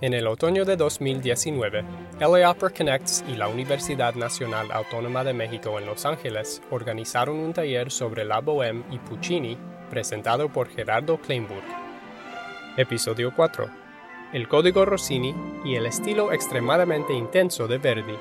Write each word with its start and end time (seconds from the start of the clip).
En 0.00 0.14
el 0.14 0.28
otoño 0.28 0.64
de 0.64 0.76
2019, 0.76 1.82
LA 2.20 2.50
Opera 2.52 2.72
Connects 2.72 3.24
y 3.28 3.34
la 3.34 3.48
Universidad 3.48 4.14
Nacional 4.14 4.70
Autónoma 4.70 5.24
de 5.24 5.32
México 5.32 5.76
en 5.76 5.86
Los 5.86 6.06
Ángeles 6.06 6.62
organizaron 6.70 7.36
un 7.36 7.52
taller 7.52 7.90
sobre 7.90 8.24
la 8.24 8.40
Bohème 8.40 8.84
y 8.92 8.98
Puccini 9.00 9.58
presentado 9.90 10.52
por 10.52 10.68
Gerardo 10.68 11.18
Kleinburg. 11.20 11.64
Episodio 12.76 13.32
4. 13.34 13.66
El 14.32 14.46
código 14.46 14.84
Rossini 14.84 15.34
y 15.64 15.74
el 15.74 15.84
estilo 15.84 16.32
extremadamente 16.32 17.12
intenso 17.12 17.66
de 17.66 17.78
Verdi. 17.78 18.14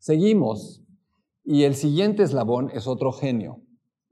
Seguimos. 0.00 0.80
Y 1.44 1.62
el 1.62 1.76
siguiente 1.76 2.24
eslabón 2.24 2.70
es 2.74 2.88
otro 2.88 3.12
genio, 3.12 3.63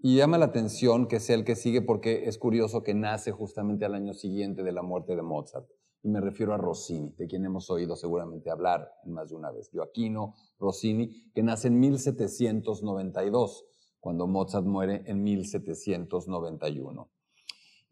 y 0.05 0.17
llama 0.17 0.37
la 0.37 0.47
atención 0.47 1.07
que 1.07 1.21
sea 1.21 1.37
el 1.37 1.45
que 1.45 1.55
sigue 1.55 1.81
porque 1.81 2.25
es 2.25 2.37
curioso 2.37 2.83
que 2.83 2.93
nace 2.93 3.31
justamente 3.31 3.85
al 3.85 3.95
año 3.95 4.15
siguiente 4.15 4.65
de 4.65 4.73
la 4.73 4.83
muerte 4.83 5.15
de 5.15 5.23
Mozart. 5.23 5.69
Y 6.03 6.09
me 6.09 6.21
refiero 6.21 6.53
a 6.53 6.57
Rossini, 6.57 7.15
de 7.17 7.29
quien 7.29 7.45
hemos 7.45 7.71
oído 7.71 7.95
seguramente 7.95 8.51
hablar 8.51 8.91
más 9.05 9.31
de 9.31 9.37
una 9.37 9.53
vez. 9.53 9.71
Joaquino 9.73 10.35
Rossini, 10.59 11.31
que 11.33 11.45
nace 11.45 11.69
en 11.69 11.79
1792, 11.79 13.65
cuando 14.01 14.27
Mozart 14.27 14.67
muere 14.67 15.05
en 15.07 15.23
1791. 15.23 17.09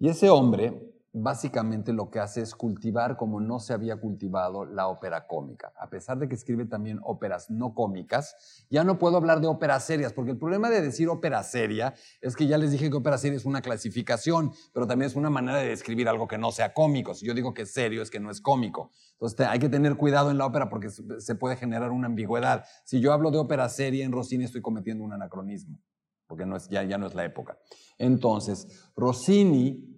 Y 0.00 0.08
ese 0.08 0.30
hombre 0.30 0.92
básicamente 1.12 1.92
lo 1.92 2.10
que 2.10 2.20
hace 2.20 2.40
es 2.40 2.54
cultivar 2.54 3.16
como 3.16 3.40
no 3.40 3.58
se 3.58 3.72
había 3.72 3.96
cultivado 3.96 4.64
la 4.64 4.86
ópera 4.86 5.26
cómica. 5.26 5.72
A 5.76 5.90
pesar 5.90 6.18
de 6.18 6.28
que 6.28 6.34
escribe 6.34 6.66
también 6.66 7.00
óperas 7.02 7.50
no 7.50 7.74
cómicas, 7.74 8.64
ya 8.70 8.84
no 8.84 8.98
puedo 8.98 9.16
hablar 9.16 9.40
de 9.40 9.48
óperas 9.48 9.84
serias, 9.84 10.12
porque 10.12 10.30
el 10.30 10.38
problema 10.38 10.70
de 10.70 10.80
decir 10.80 11.08
ópera 11.08 11.42
seria 11.42 11.94
es 12.20 12.36
que 12.36 12.46
ya 12.46 12.58
les 12.58 12.70
dije 12.70 12.90
que 12.90 12.96
ópera 12.96 13.18
seria 13.18 13.36
es 13.36 13.44
una 13.44 13.60
clasificación, 13.60 14.52
pero 14.72 14.86
también 14.86 15.10
es 15.10 15.16
una 15.16 15.30
manera 15.30 15.58
de 15.58 15.68
describir 15.68 16.08
algo 16.08 16.28
que 16.28 16.38
no 16.38 16.52
sea 16.52 16.72
cómico. 16.72 17.14
Si 17.14 17.26
yo 17.26 17.34
digo 17.34 17.54
que 17.54 17.62
es 17.62 17.72
serio, 17.72 18.02
es 18.02 18.10
que 18.10 18.20
no 18.20 18.30
es 18.30 18.40
cómico. 18.40 18.90
Entonces 19.12 19.40
hay 19.48 19.58
que 19.58 19.68
tener 19.68 19.96
cuidado 19.96 20.30
en 20.30 20.38
la 20.38 20.46
ópera 20.46 20.68
porque 20.68 20.90
se 20.90 21.34
puede 21.34 21.56
generar 21.56 21.90
una 21.90 22.06
ambigüedad. 22.06 22.64
Si 22.84 23.00
yo 23.00 23.12
hablo 23.12 23.32
de 23.32 23.38
ópera 23.38 23.68
seria 23.68 24.04
en 24.04 24.12
Rossini, 24.12 24.44
estoy 24.44 24.62
cometiendo 24.62 25.02
un 25.02 25.12
anacronismo, 25.12 25.80
porque 26.28 26.44
ya 26.70 26.98
no 26.98 27.06
es 27.06 27.14
la 27.14 27.24
época. 27.24 27.58
Entonces, 27.98 28.90
Rossini 28.96 29.89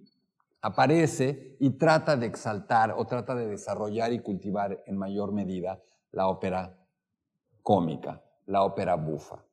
aparece 0.63 1.57
y 1.59 1.71
trata 1.71 2.15
de 2.15 2.25
exaltar 2.25 2.95
o 2.97 3.05
trata 3.05 3.35
de 3.35 3.47
desarrollar 3.47 4.13
y 4.13 4.19
cultivar 4.19 4.81
en 4.87 4.97
mayor 4.97 5.33
medida 5.33 5.83
la 6.11 6.27
ópera 6.27 6.79
cómica, 7.61 8.23
la 8.45 8.63
ópera 8.63 8.95
bufa. 8.95 9.43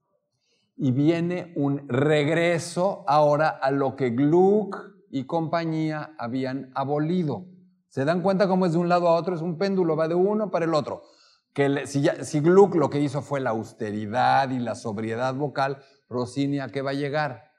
Y 0.77 0.93
viene 0.93 1.53
un 1.57 1.89
regreso 1.89 3.05
ahora 3.09 3.49
a 3.49 3.73
lo 3.73 3.97
que 3.97 4.11
Gluck 4.11 4.77
y 5.11 5.25
compañía 5.25 6.15
habían 6.17 6.71
abolido. 6.77 7.45
¿Se 7.89 8.05
dan 8.05 8.23
cuenta 8.23 8.47
cómo 8.47 8.67
es 8.67 8.73
de 8.73 8.79
un 8.79 8.89
lado 8.89 9.09
a 9.09 9.17
otro? 9.17 9.35
Es 9.35 9.43
un 9.43 9.59
péndulo, 9.59 9.97
va 9.97 10.07
de 10.07 10.15
uno 10.15 10.51
para 10.53 10.65
el 10.65 10.75
otro. 10.75 11.03
Que 11.53 11.89
si, 11.89 12.07
si 12.23 12.39
Gluck 12.39 12.77
lo 12.77 12.89
que 12.89 13.01
hizo 13.01 13.21
fue 13.21 13.41
la 13.41 13.51
austeridad 13.51 14.49
y 14.51 14.61
la 14.61 14.77
sobriedad 14.77 15.35
vocal, 15.35 15.83
Rossini 16.09 16.61
a 16.61 16.69
qué 16.69 16.83
va 16.83 16.91
a 16.91 16.95
llegar? 16.95 17.51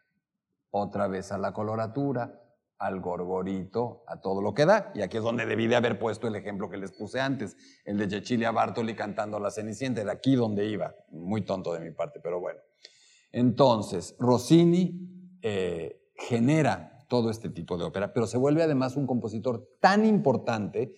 Otra 0.69 1.07
vez 1.07 1.33
a 1.33 1.37
la 1.37 1.51
coloratura, 1.51 2.40
al 2.81 2.99
gorgorito, 2.99 4.03
a 4.07 4.19
todo 4.19 4.41
lo 4.41 4.55
que 4.55 4.65
da. 4.65 4.91
Y 4.95 5.03
aquí 5.03 5.17
es 5.17 5.23
donde 5.23 5.45
debí 5.45 5.67
de 5.67 5.75
haber 5.75 5.99
puesto 5.99 6.27
el 6.27 6.35
ejemplo 6.35 6.67
que 6.67 6.77
les 6.77 6.91
puse 6.91 7.21
antes, 7.21 7.55
el 7.85 7.97
de 7.99 8.09
Cecilia 8.09 8.51
Bartoli 8.51 8.95
cantando 8.95 9.39
la 9.39 9.51
Cenicienta, 9.51 10.01
era 10.01 10.13
aquí 10.13 10.35
donde 10.35 10.65
iba. 10.65 10.95
Muy 11.11 11.43
tonto 11.43 11.73
de 11.73 11.79
mi 11.79 11.91
parte, 11.91 12.19
pero 12.19 12.39
bueno. 12.39 12.59
Entonces, 13.31 14.15
Rossini 14.17 15.37
eh, 15.43 16.01
genera 16.15 17.05
todo 17.07 17.29
este 17.29 17.49
tipo 17.49 17.77
de 17.77 17.83
ópera, 17.83 18.13
pero 18.13 18.25
se 18.25 18.39
vuelve 18.39 18.63
además 18.63 18.95
un 18.95 19.05
compositor 19.05 19.77
tan 19.79 20.03
importante, 20.03 20.93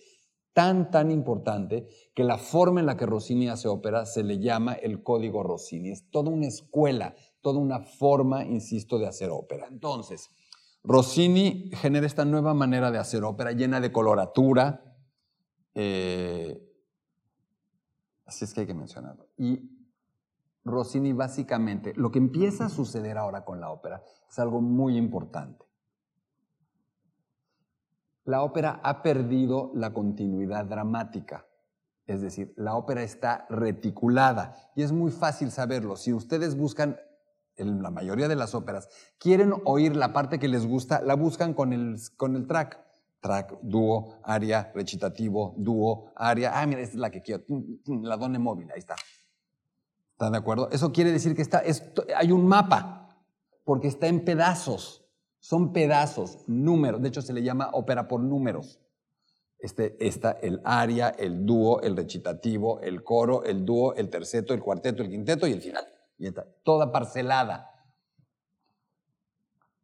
tan, 0.54 0.90
tan 0.90 1.10
importante, 1.10 1.86
que 2.14 2.24
la 2.24 2.38
forma 2.38 2.80
en 2.80 2.86
la 2.86 2.96
que 2.96 3.04
Rossini 3.04 3.48
hace 3.50 3.68
ópera 3.68 4.06
se 4.06 4.24
le 4.24 4.38
llama 4.38 4.72
el 4.72 5.02
código 5.02 5.42
Rossini. 5.42 5.90
Es 5.90 6.08
toda 6.10 6.30
una 6.30 6.46
escuela, 6.46 7.14
toda 7.42 7.58
una 7.58 7.80
forma, 7.80 8.42
insisto, 8.46 8.98
de 8.98 9.06
hacer 9.06 9.28
ópera. 9.30 9.66
Entonces, 9.70 10.30
Rossini 10.84 11.70
genera 11.72 12.06
esta 12.06 12.26
nueva 12.26 12.52
manera 12.52 12.90
de 12.90 12.98
hacer 12.98 13.24
ópera 13.24 13.52
llena 13.52 13.80
de 13.80 13.90
coloratura. 13.90 14.84
Eh, 15.74 16.62
así 18.26 18.44
es 18.44 18.52
que 18.52 18.60
hay 18.60 18.66
que 18.66 18.74
mencionarlo. 18.74 19.26
Y 19.38 19.70
Rossini 20.62 21.14
básicamente, 21.14 21.94
lo 21.96 22.10
que 22.10 22.18
empieza 22.18 22.66
a 22.66 22.68
suceder 22.68 23.16
ahora 23.16 23.46
con 23.46 23.60
la 23.60 23.70
ópera 23.70 24.02
es 24.28 24.38
algo 24.38 24.60
muy 24.60 24.98
importante. 24.98 25.64
La 28.24 28.42
ópera 28.42 28.80
ha 28.82 29.02
perdido 29.02 29.70
la 29.74 29.92
continuidad 29.92 30.66
dramática. 30.66 31.46
Es 32.06 32.20
decir, 32.20 32.52
la 32.56 32.76
ópera 32.76 33.02
está 33.02 33.46
reticulada 33.48 34.54
y 34.76 34.82
es 34.82 34.92
muy 34.92 35.10
fácil 35.10 35.50
saberlo. 35.50 35.96
Si 35.96 36.12
ustedes 36.12 36.56
buscan 36.56 36.98
la 37.56 37.90
mayoría 37.90 38.28
de 38.28 38.36
las 38.36 38.54
óperas, 38.54 38.88
quieren 39.18 39.54
oír 39.64 39.94
la 39.94 40.12
parte 40.12 40.38
que 40.38 40.48
les 40.48 40.66
gusta, 40.66 41.00
la 41.02 41.14
buscan 41.14 41.54
con 41.54 41.72
el, 41.72 41.96
con 42.16 42.36
el 42.36 42.46
track. 42.46 42.82
Track, 43.20 43.58
dúo, 43.62 44.20
aria, 44.22 44.70
recitativo, 44.74 45.54
dúo, 45.56 46.12
aria. 46.14 46.60
Ah, 46.60 46.66
mira, 46.66 46.82
esta 46.82 46.94
es 46.94 47.00
la 47.00 47.08
que 47.08 47.22
quiero. 47.22 47.42
La 48.02 48.18
done 48.18 48.38
móvil, 48.38 48.70
ahí 48.70 48.78
está. 48.78 48.96
¿Están 50.12 50.32
de 50.32 50.38
acuerdo? 50.38 50.68
Eso 50.70 50.92
quiere 50.92 51.10
decir 51.10 51.34
que 51.34 51.40
está, 51.40 51.62
hay 52.16 52.32
un 52.32 52.46
mapa, 52.46 53.16
porque 53.64 53.88
está 53.88 54.08
en 54.08 54.26
pedazos. 54.26 55.06
Son 55.38 55.72
pedazos, 55.72 56.46
números. 56.46 57.00
De 57.00 57.08
hecho, 57.08 57.22
se 57.22 57.32
le 57.32 57.42
llama 57.42 57.70
ópera 57.72 58.08
por 58.08 58.20
números. 58.20 58.78
Este, 59.58 59.96
está 60.06 60.32
el 60.32 60.60
aria, 60.62 61.08
el 61.08 61.46
dúo, 61.46 61.80
el 61.80 61.96
recitativo, 61.96 62.80
el 62.80 63.02
coro, 63.02 63.42
el 63.44 63.64
dúo, 63.64 63.94
el 63.94 64.10
terceto, 64.10 64.52
el 64.52 64.60
cuarteto, 64.60 65.02
el 65.02 65.08
quinteto 65.08 65.46
y 65.46 65.52
el 65.52 65.62
final 65.62 65.93
y 66.18 66.26
está 66.26 66.46
toda 66.62 66.92
parcelada. 66.92 67.70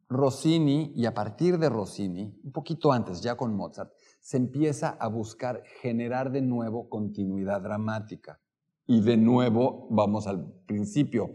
Rossini, 0.09 0.91
y 0.93 1.05
a 1.05 1.13
partir 1.13 1.57
de 1.57 1.69
Rossini, 1.69 2.37
un 2.43 2.51
poquito 2.51 2.91
antes, 2.91 3.21
ya 3.21 3.37
con 3.37 3.55
Mozart, 3.55 3.93
se 4.19 4.37
empieza 4.37 4.89
a 4.99 5.07
buscar 5.07 5.63
generar 5.81 6.31
de 6.31 6.41
nuevo 6.41 6.89
continuidad 6.89 7.61
dramática. 7.61 8.41
Y 8.85 9.01
de 9.01 9.15
nuevo, 9.15 9.87
vamos 9.89 10.27
al 10.27 10.51
principio. 10.65 11.33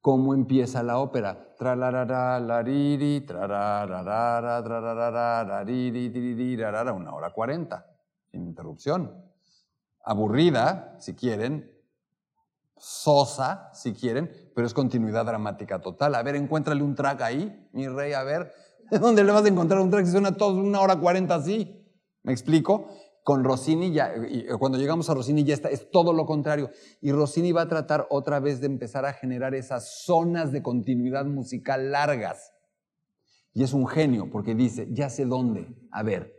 ¿Cómo 0.00 0.34
empieza 0.34 0.82
la 0.82 0.98
ópera? 0.98 1.54
Una 6.92 7.14
hora 7.14 7.30
cuarenta, 7.32 7.86
sin 8.30 8.46
interrupción. 8.46 9.24
Aburrida, 10.04 10.96
si 10.98 11.14
quieren, 11.14 11.75
sosa, 12.78 13.70
si 13.72 13.92
quieren, 13.92 14.30
pero 14.54 14.66
es 14.66 14.74
continuidad 14.74 15.24
dramática 15.24 15.80
total. 15.80 16.14
A 16.14 16.22
ver, 16.22 16.36
encuéntrale 16.36 16.82
un 16.82 16.94
track 16.94 17.22
ahí, 17.22 17.68
mi 17.72 17.88
rey, 17.88 18.12
a 18.12 18.22
ver. 18.22 18.52
¿Dónde 18.90 19.24
le 19.24 19.32
vas 19.32 19.44
a 19.44 19.48
encontrar 19.48 19.80
un 19.80 19.90
track 19.90 20.06
si 20.06 20.12
suena 20.12 20.36
todo 20.36 20.60
una 20.60 20.80
hora 20.80 20.96
cuarenta 20.96 21.36
así? 21.36 21.84
¿Me 22.22 22.32
explico? 22.32 22.88
Con 23.24 23.42
Rossini 23.42 23.92
ya, 23.92 24.12
cuando 24.58 24.78
llegamos 24.78 25.10
a 25.10 25.14
Rossini 25.14 25.42
ya 25.42 25.54
está, 25.54 25.68
es 25.68 25.90
todo 25.90 26.12
lo 26.12 26.26
contrario. 26.26 26.70
Y 27.00 27.10
Rossini 27.10 27.50
va 27.50 27.62
a 27.62 27.68
tratar 27.68 28.06
otra 28.10 28.38
vez 28.38 28.60
de 28.60 28.66
empezar 28.66 29.04
a 29.04 29.12
generar 29.12 29.54
esas 29.54 30.04
zonas 30.04 30.52
de 30.52 30.62
continuidad 30.62 31.24
musical 31.24 31.90
largas. 31.90 32.52
Y 33.52 33.64
es 33.64 33.72
un 33.72 33.88
genio, 33.88 34.30
porque 34.30 34.54
dice, 34.54 34.86
ya 34.92 35.08
sé 35.08 35.24
dónde. 35.24 35.66
A 35.90 36.04
ver, 36.04 36.35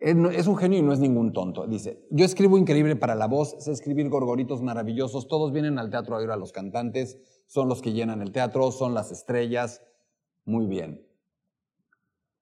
es 0.00 0.46
un 0.46 0.56
genio 0.56 0.78
y 0.78 0.82
no 0.82 0.92
es 0.92 0.98
ningún 0.98 1.32
tonto. 1.32 1.66
Dice, 1.66 2.06
yo 2.10 2.24
escribo 2.24 2.58
increíble 2.58 2.96
para 2.96 3.14
la 3.14 3.26
voz, 3.26 3.56
sé 3.58 3.72
escribir 3.72 4.08
gorgoritos 4.08 4.62
maravillosos, 4.62 5.28
todos 5.28 5.52
vienen 5.52 5.78
al 5.78 5.90
teatro 5.90 6.14
a 6.14 6.18
oír 6.18 6.30
a 6.30 6.36
los 6.36 6.52
cantantes, 6.52 7.18
son 7.46 7.68
los 7.68 7.82
que 7.82 7.92
llenan 7.92 8.22
el 8.22 8.32
teatro, 8.32 8.70
son 8.70 8.94
las 8.94 9.10
estrellas, 9.10 9.82
muy 10.44 10.66
bien. 10.66 11.06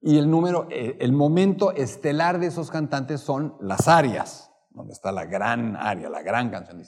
Y 0.01 0.17
el 0.17 0.29
número, 0.29 0.67
eh, 0.69 0.97
el 0.99 1.11
momento 1.11 1.71
estelar 1.71 2.39
de 2.39 2.47
esos 2.47 2.69
cantantes 2.69 3.21
son 3.21 3.55
las 3.59 3.87
arias, 3.87 4.51
donde 4.69 4.93
está 4.93 5.11
la 5.11 5.25
gran 5.25 5.75
aria, 5.75 6.09
la 6.09 6.21
gran 6.21 6.49
canción. 6.49 6.83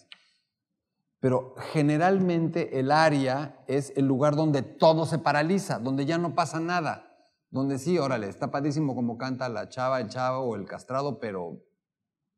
Pero 1.19 1.56
generalmente 1.74 2.80
el 2.80 2.92
aria 2.92 3.57
es 3.68 3.92
el 3.98 4.06
lugar 4.06 4.36
donde 4.36 4.62
todo 4.62 5.06
se 5.06 5.19
paraliza, 5.19 5.80
donde 5.80 6.06
ya 6.06 6.18
no 6.18 6.33
pasa 6.36 6.60
nada. 6.60 7.08
Donde 7.51 7.80
sí, 7.80 7.98
órale, 7.98 8.28
está 8.28 8.51
padísimo 8.51 8.96
como 8.96 9.18
canta 9.18 9.50
la 9.50 9.69
chava, 9.69 10.00
el 10.00 10.07
chavo 10.07 10.46
o 10.46 10.56
el 10.56 10.66
castrado, 10.66 11.19
pero 11.19 11.63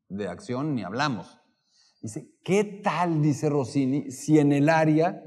de 0.08 0.28
acción 0.28 0.74
ni 0.74 0.82
hablamos. 0.82 1.38
Dice, 2.00 2.30
¿qué 2.42 2.64
tal, 2.64 3.22
dice 3.22 3.48
Rossini, 3.48 4.10
si 4.10 4.38
en 4.38 4.52
el 4.52 4.68
área 4.68 5.22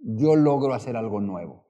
yo 0.00 0.36
logro 0.36 0.72
hacer 0.72 0.96
algo 0.96 1.20
nuevo? 1.20 1.66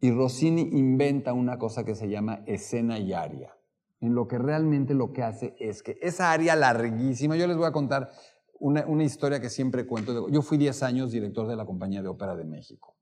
Y 0.00 0.12
Rossini 0.12 0.62
inventa 0.62 1.32
una 1.32 1.58
cosa 1.58 1.84
que 1.84 1.94
se 1.94 2.08
llama 2.08 2.44
escena 2.46 2.98
y 2.98 3.12
aria, 3.12 3.56
en 4.00 4.14
lo 4.14 4.28
que 4.28 4.38
realmente 4.38 4.94
lo 4.94 5.12
que 5.12 5.24
hace 5.24 5.56
es 5.58 5.82
que 5.82 5.98
esa 6.00 6.30
área 6.30 6.54
larguísima, 6.54 7.34
yo 7.36 7.48
les 7.48 7.56
voy 7.56 7.66
a 7.66 7.72
contar 7.72 8.12
una, 8.60 8.86
una 8.86 9.02
historia 9.02 9.40
que 9.40 9.50
siempre 9.50 9.86
cuento. 9.86 10.28
Yo 10.28 10.42
fui 10.42 10.56
10 10.56 10.82
años 10.84 11.10
director 11.10 11.48
de 11.48 11.56
la 11.56 11.66
Compañía 11.66 12.00
de 12.00 12.08
Ópera 12.08 12.36
de 12.36 12.44
México, 12.44 12.96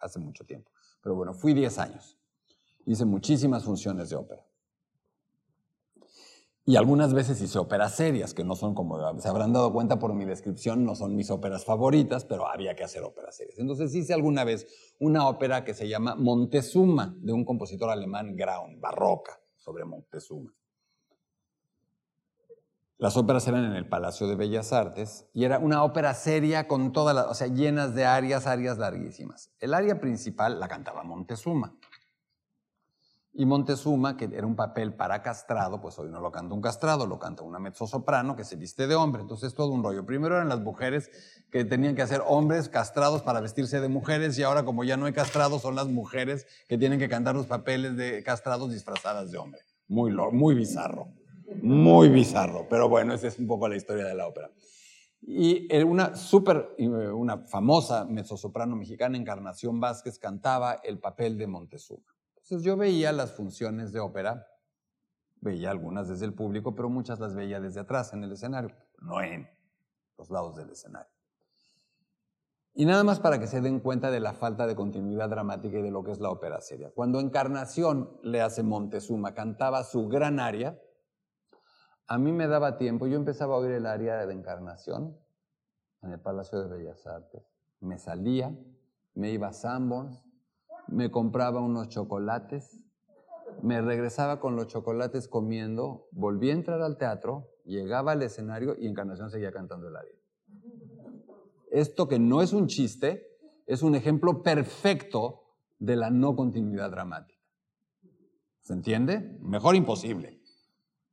hace 0.00 0.18
mucho 0.18 0.44
tiempo. 0.44 0.72
Pero 1.08 1.16
bueno, 1.16 1.32
fui 1.32 1.54
10 1.54 1.78
años. 1.78 2.18
Hice 2.84 3.06
muchísimas 3.06 3.64
funciones 3.64 4.10
de 4.10 4.16
ópera. 4.16 4.46
Y 6.66 6.76
algunas 6.76 7.14
veces 7.14 7.40
hice 7.40 7.58
óperas 7.58 7.94
serias, 7.94 8.34
que 8.34 8.44
no 8.44 8.54
son 8.54 8.74
como 8.74 8.98
se 9.18 9.26
habrán 9.26 9.54
dado 9.54 9.72
cuenta 9.72 9.98
por 9.98 10.12
mi 10.12 10.26
descripción, 10.26 10.84
no 10.84 10.94
son 10.94 11.16
mis 11.16 11.30
óperas 11.30 11.64
favoritas, 11.64 12.26
pero 12.26 12.46
había 12.46 12.76
que 12.76 12.84
hacer 12.84 13.04
óperas 13.04 13.36
serias. 13.36 13.58
Entonces 13.58 13.94
hice 13.94 14.12
alguna 14.12 14.44
vez 14.44 14.66
una 14.98 15.26
ópera 15.26 15.64
que 15.64 15.72
se 15.72 15.88
llama 15.88 16.14
Montezuma, 16.14 17.16
de 17.20 17.32
un 17.32 17.46
compositor 17.46 17.88
alemán, 17.88 18.36
Graun, 18.36 18.78
barroca, 18.78 19.40
sobre 19.56 19.86
Montezuma. 19.86 20.54
Las 23.00 23.16
óperas 23.16 23.46
eran 23.46 23.64
en 23.64 23.74
el 23.74 23.88
Palacio 23.88 24.26
de 24.26 24.34
Bellas 24.34 24.72
Artes 24.72 25.28
y 25.32 25.44
era 25.44 25.60
una 25.60 25.84
ópera 25.84 26.14
seria 26.14 26.66
con 26.66 26.90
todas 26.90 27.14
las, 27.14 27.26
o 27.26 27.34
sea, 27.34 27.46
llenas 27.46 27.94
de 27.94 28.04
arias, 28.04 28.48
arias 28.48 28.76
larguísimas. 28.76 29.52
El 29.60 29.72
aria 29.72 30.00
principal 30.00 30.58
la 30.58 30.66
cantaba 30.66 31.04
Montezuma. 31.04 31.76
Y 33.32 33.46
Montezuma, 33.46 34.16
que 34.16 34.24
era 34.24 34.48
un 34.48 34.56
papel 34.56 34.94
para 34.94 35.22
castrado, 35.22 35.80
pues 35.80 35.96
hoy 36.00 36.10
no 36.10 36.20
lo 36.20 36.32
canta 36.32 36.56
un 36.56 36.60
castrado, 36.60 37.06
lo 37.06 37.20
canta 37.20 37.44
una 37.44 37.60
mezzosoprano 37.60 38.34
que 38.34 38.42
se 38.42 38.56
viste 38.56 38.88
de 38.88 38.96
hombre. 38.96 39.22
Entonces 39.22 39.54
todo 39.54 39.68
un 39.68 39.84
rollo. 39.84 40.04
Primero 40.04 40.34
eran 40.34 40.48
las 40.48 40.58
mujeres 40.58 41.08
que 41.52 41.64
tenían 41.64 41.94
que 41.94 42.02
hacer 42.02 42.20
hombres 42.26 42.68
castrados 42.68 43.22
para 43.22 43.40
vestirse 43.40 43.80
de 43.80 43.88
mujeres 43.88 44.36
y 44.40 44.42
ahora 44.42 44.64
como 44.64 44.82
ya 44.82 44.96
no 44.96 45.06
hay 45.06 45.12
castrados 45.12 45.62
son 45.62 45.76
las 45.76 45.86
mujeres 45.86 46.48
que 46.68 46.76
tienen 46.76 46.98
que 46.98 47.08
cantar 47.08 47.36
los 47.36 47.46
papeles 47.46 47.96
de 47.96 48.24
castrados 48.24 48.72
disfrazadas 48.72 49.30
de 49.30 49.38
hombre. 49.38 49.60
Muy, 49.86 50.10
muy 50.32 50.56
bizarro, 50.56 51.12
muy 51.62 52.08
bizarro. 52.08 52.66
Pero 52.68 52.88
bueno, 52.88 53.14
esa 53.14 53.28
es 53.28 53.38
un 53.38 53.46
poco 53.46 53.68
la 53.68 53.76
historia 53.76 54.04
de 54.04 54.14
la 54.14 54.26
ópera. 54.26 54.50
Y 55.20 55.72
una 55.82 56.14
súper, 56.14 56.74
eh, 56.78 56.86
una 56.88 57.38
famosa 57.38 58.04
mezzosoprano 58.04 58.76
mexicana, 58.76 59.18
Encarnación 59.18 59.80
Vázquez, 59.80 60.18
cantaba 60.18 60.74
el 60.84 61.00
papel 61.00 61.36
de 61.36 61.46
Montezuma. 61.46 62.14
Entonces 62.36 62.62
yo 62.62 62.76
veía 62.76 63.12
las 63.12 63.32
funciones 63.32 63.92
de 63.92 64.00
ópera, 64.00 64.46
veía 65.40 65.70
algunas 65.70 66.08
desde 66.08 66.24
el 66.24 66.34
público, 66.34 66.74
pero 66.74 66.88
muchas 66.88 67.18
las 67.18 67.34
veía 67.34 67.60
desde 67.60 67.80
atrás 67.80 68.12
en 68.12 68.24
el 68.24 68.32
escenario, 68.32 68.74
no 69.00 69.20
en 69.20 69.48
los 70.16 70.30
lados 70.30 70.56
del 70.56 70.70
escenario. 70.70 71.12
Y 72.74 72.84
nada 72.84 73.02
más 73.02 73.18
para 73.18 73.40
que 73.40 73.48
se 73.48 73.60
den 73.60 73.80
cuenta 73.80 74.10
de 74.10 74.20
la 74.20 74.34
falta 74.34 74.66
de 74.66 74.76
continuidad 74.76 75.28
dramática 75.28 75.78
y 75.78 75.82
de 75.82 75.90
lo 75.90 76.04
que 76.04 76.12
es 76.12 76.20
la 76.20 76.30
ópera 76.30 76.60
seria. 76.60 76.92
Cuando 76.94 77.18
Encarnación 77.18 78.18
le 78.22 78.40
hace 78.40 78.62
Montezuma, 78.62 79.34
cantaba 79.34 79.82
su 79.82 80.06
gran 80.06 80.38
aria, 80.38 80.80
a 82.08 82.16
mí 82.16 82.32
me 82.32 82.48
daba 82.48 82.78
tiempo, 82.78 83.06
yo 83.06 83.16
empezaba 83.16 83.54
a 83.54 83.58
oír 83.58 83.72
el 83.72 83.84
aria 83.84 84.26
de 84.26 84.32
Encarnación 84.32 85.16
en 86.02 86.12
el 86.12 86.20
Palacio 86.20 86.58
de 86.58 86.68
Bellas 86.74 87.06
Artes. 87.06 87.42
Me 87.80 87.98
salía, 87.98 88.58
me 89.14 89.30
iba 89.30 89.48
a 89.48 89.52
Sanborns, 89.52 90.24
me 90.86 91.10
compraba 91.10 91.60
unos 91.60 91.90
chocolates, 91.90 92.82
me 93.62 93.82
regresaba 93.82 94.40
con 94.40 94.56
los 94.56 94.68
chocolates 94.68 95.28
comiendo, 95.28 96.08
volví 96.10 96.48
a 96.48 96.54
entrar 96.54 96.80
al 96.80 96.96
teatro, 96.96 97.50
llegaba 97.66 98.12
al 98.12 98.22
escenario 98.22 98.74
y 98.78 98.86
Encarnación 98.86 99.30
seguía 99.30 99.52
cantando 99.52 99.88
el 99.88 99.96
aria. 99.96 100.14
Esto 101.70 102.08
que 102.08 102.18
no 102.18 102.40
es 102.40 102.54
un 102.54 102.68
chiste, 102.68 103.38
es 103.66 103.82
un 103.82 103.94
ejemplo 103.94 104.42
perfecto 104.42 105.42
de 105.78 105.96
la 105.96 106.08
no 106.08 106.34
continuidad 106.34 106.90
dramática. 106.90 107.38
¿Se 108.62 108.72
entiende? 108.72 109.38
Mejor 109.42 109.76
imposible. 109.76 110.37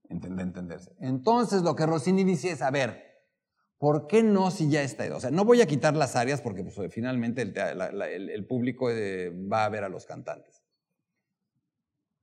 Entender, 0.09 0.45
entenderse. 0.45 0.95
Entonces 0.99 1.61
lo 1.61 1.75
que 1.75 1.85
Rossini 1.85 2.23
dice 2.23 2.51
es, 2.51 2.61
a 2.61 2.71
ver, 2.71 3.05
¿Por 3.77 4.07
qué 4.07 4.23
no 4.23 4.51
si 4.51 4.69
ya 4.69 4.81
está? 4.81 5.03
O 5.15 5.19
sea, 5.19 5.31
no 5.31 5.43
voy 5.43 5.61
a 5.61 5.67
quitar 5.67 5.95
las 5.95 6.15
áreas 6.15 6.41
porque 6.41 6.63
pues, 6.63 6.93
finalmente 6.93 7.41
el, 7.41 8.47
público 8.47 8.89
eh, 8.89 9.29
va 9.51 9.65
a 9.65 9.69
ver 9.69 9.83
a 9.83 9.89
los 9.89 10.05
cantantes. 10.05 10.63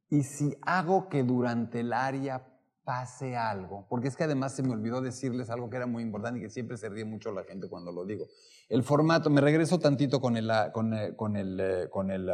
Y 0.09 0.23
si 0.23 0.57
hago 0.63 1.09
que 1.09 1.23
durante 1.23 1.81
el 1.81 1.93
área 1.93 2.49
pase 2.85 3.37
algo, 3.37 3.87
porque 3.89 4.09
es 4.09 4.17
que 4.17 4.25
además 4.25 4.57
se 4.57 4.63
me 4.63 4.73
olvidó 4.73 5.01
decirles 5.01 5.51
algo 5.51 5.71
que 5.71 5.77
era 5.77 5.87
muy 5.87 6.03
importante 6.03 6.41
y 6.41 6.43
que 6.43 6.51
siempre 6.51 6.77
se 6.77 6.89
ríe 6.89 7.05
mucho 7.05 7.31
la 7.33 7.45
gente 7.45 7.69
cuando 7.69 7.93
lo 7.93 8.05
digo. 8.05 8.27
El 8.69 8.83
formato, 8.83 9.31
me 9.31 9.41
regreso 9.41 9.79
tantito 9.79 10.21
con, 10.21 10.37
el, 10.37 10.51
con, 10.73 10.95
eh, 10.95 11.15
con, 11.15 11.37
eh, 11.37 11.41
el, 11.43 12.31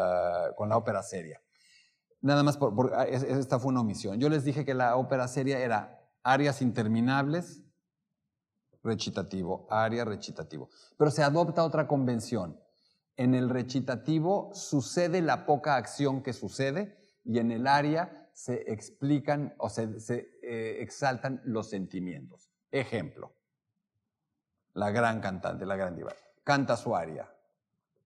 con 0.56 0.68
la 0.68 0.76
ópera 0.76 1.02
seria. 1.02 1.40
Nada 2.20 2.42
más, 2.42 2.56
por, 2.56 2.92
ah, 2.94 3.04
esta 3.04 3.58
fue 3.58 3.70
una 3.70 3.80
omisión. 3.80 4.18
Yo 4.18 4.28
les 4.28 4.44
dije 4.44 4.64
que 4.64 4.74
la 4.74 4.96
ópera 4.96 5.28
seria 5.28 5.58
era 5.58 6.00
áreas 6.22 6.62
interminables, 6.62 7.62
recitativo, 8.82 9.66
área 9.70 10.04
recitativo. 10.04 10.68
Pero 10.96 11.10
se 11.10 11.22
adopta 11.22 11.64
otra 11.64 11.86
convención. 11.86 12.58
En 13.16 13.34
el 13.34 13.48
recitativo 13.48 14.50
sucede 14.52 15.22
la 15.22 15.46
poca 15.46 15.76
acción 15.76 16.22
que 16.22 16.32
sucede 16.32 16.96
y 17.24 17.38
en 17.38 17.50
el 17.50 17.66
área 17.66 18.30
se 18.32 18.72
explican 18.72 19.54
o 19.58 19.68
se, 19.68 19.88
eh, 20.42 20.78
exaltan 20.80 21.40
los 21.44 21.68
sentimientos. 21.68 22.50
Ejemplo, 22.70 23.34
la 24.74 24.90
gran 24.90 25.20
cantante, 25.20 25.66
la 25.66 25.74
gran 25.74 25.96
diva, 25.96 26.12
canta 26.44 26.76
su 26.76 26.94
aria. 26.94 27.28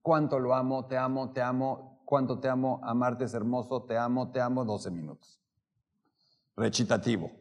Cuánto 0.01 0.39
lo 0.39 0.55
amo, 0.55 0.87
te 0.87 0.97
amo, 0.97 1.31
te 1.31 1.41
amo, 1.41 1.92
cuánto 2.13 2.37
te 2.37 2.47
amo, 2.47 2.79
amarte 2.83 3.23
es 3.23 3.33
hermoso, 3.33 3.81
te 3.81 3.97
amo, 3.97 4.29
te 4.29 4.39
amo, 4.39 4.63
12 4.63 4.91
minutos. 4.91 5.41
Recitativo. 6.55 7.31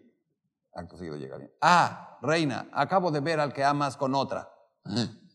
Acto 0.73 0.97
seguido 0.97 1.19
llega 1.19 1.37
bien. 1.37 1.53
Ah, 1.61 2.17
reina, 2.23 2.71
acabo 2.73 3.11
de 3.11 3.21
ver 3.21 3.39
al 3.39 3.53
que 3.53 3.63
amas 3.63 3.99
con 3.99 4.15
otra. 4.15 4.51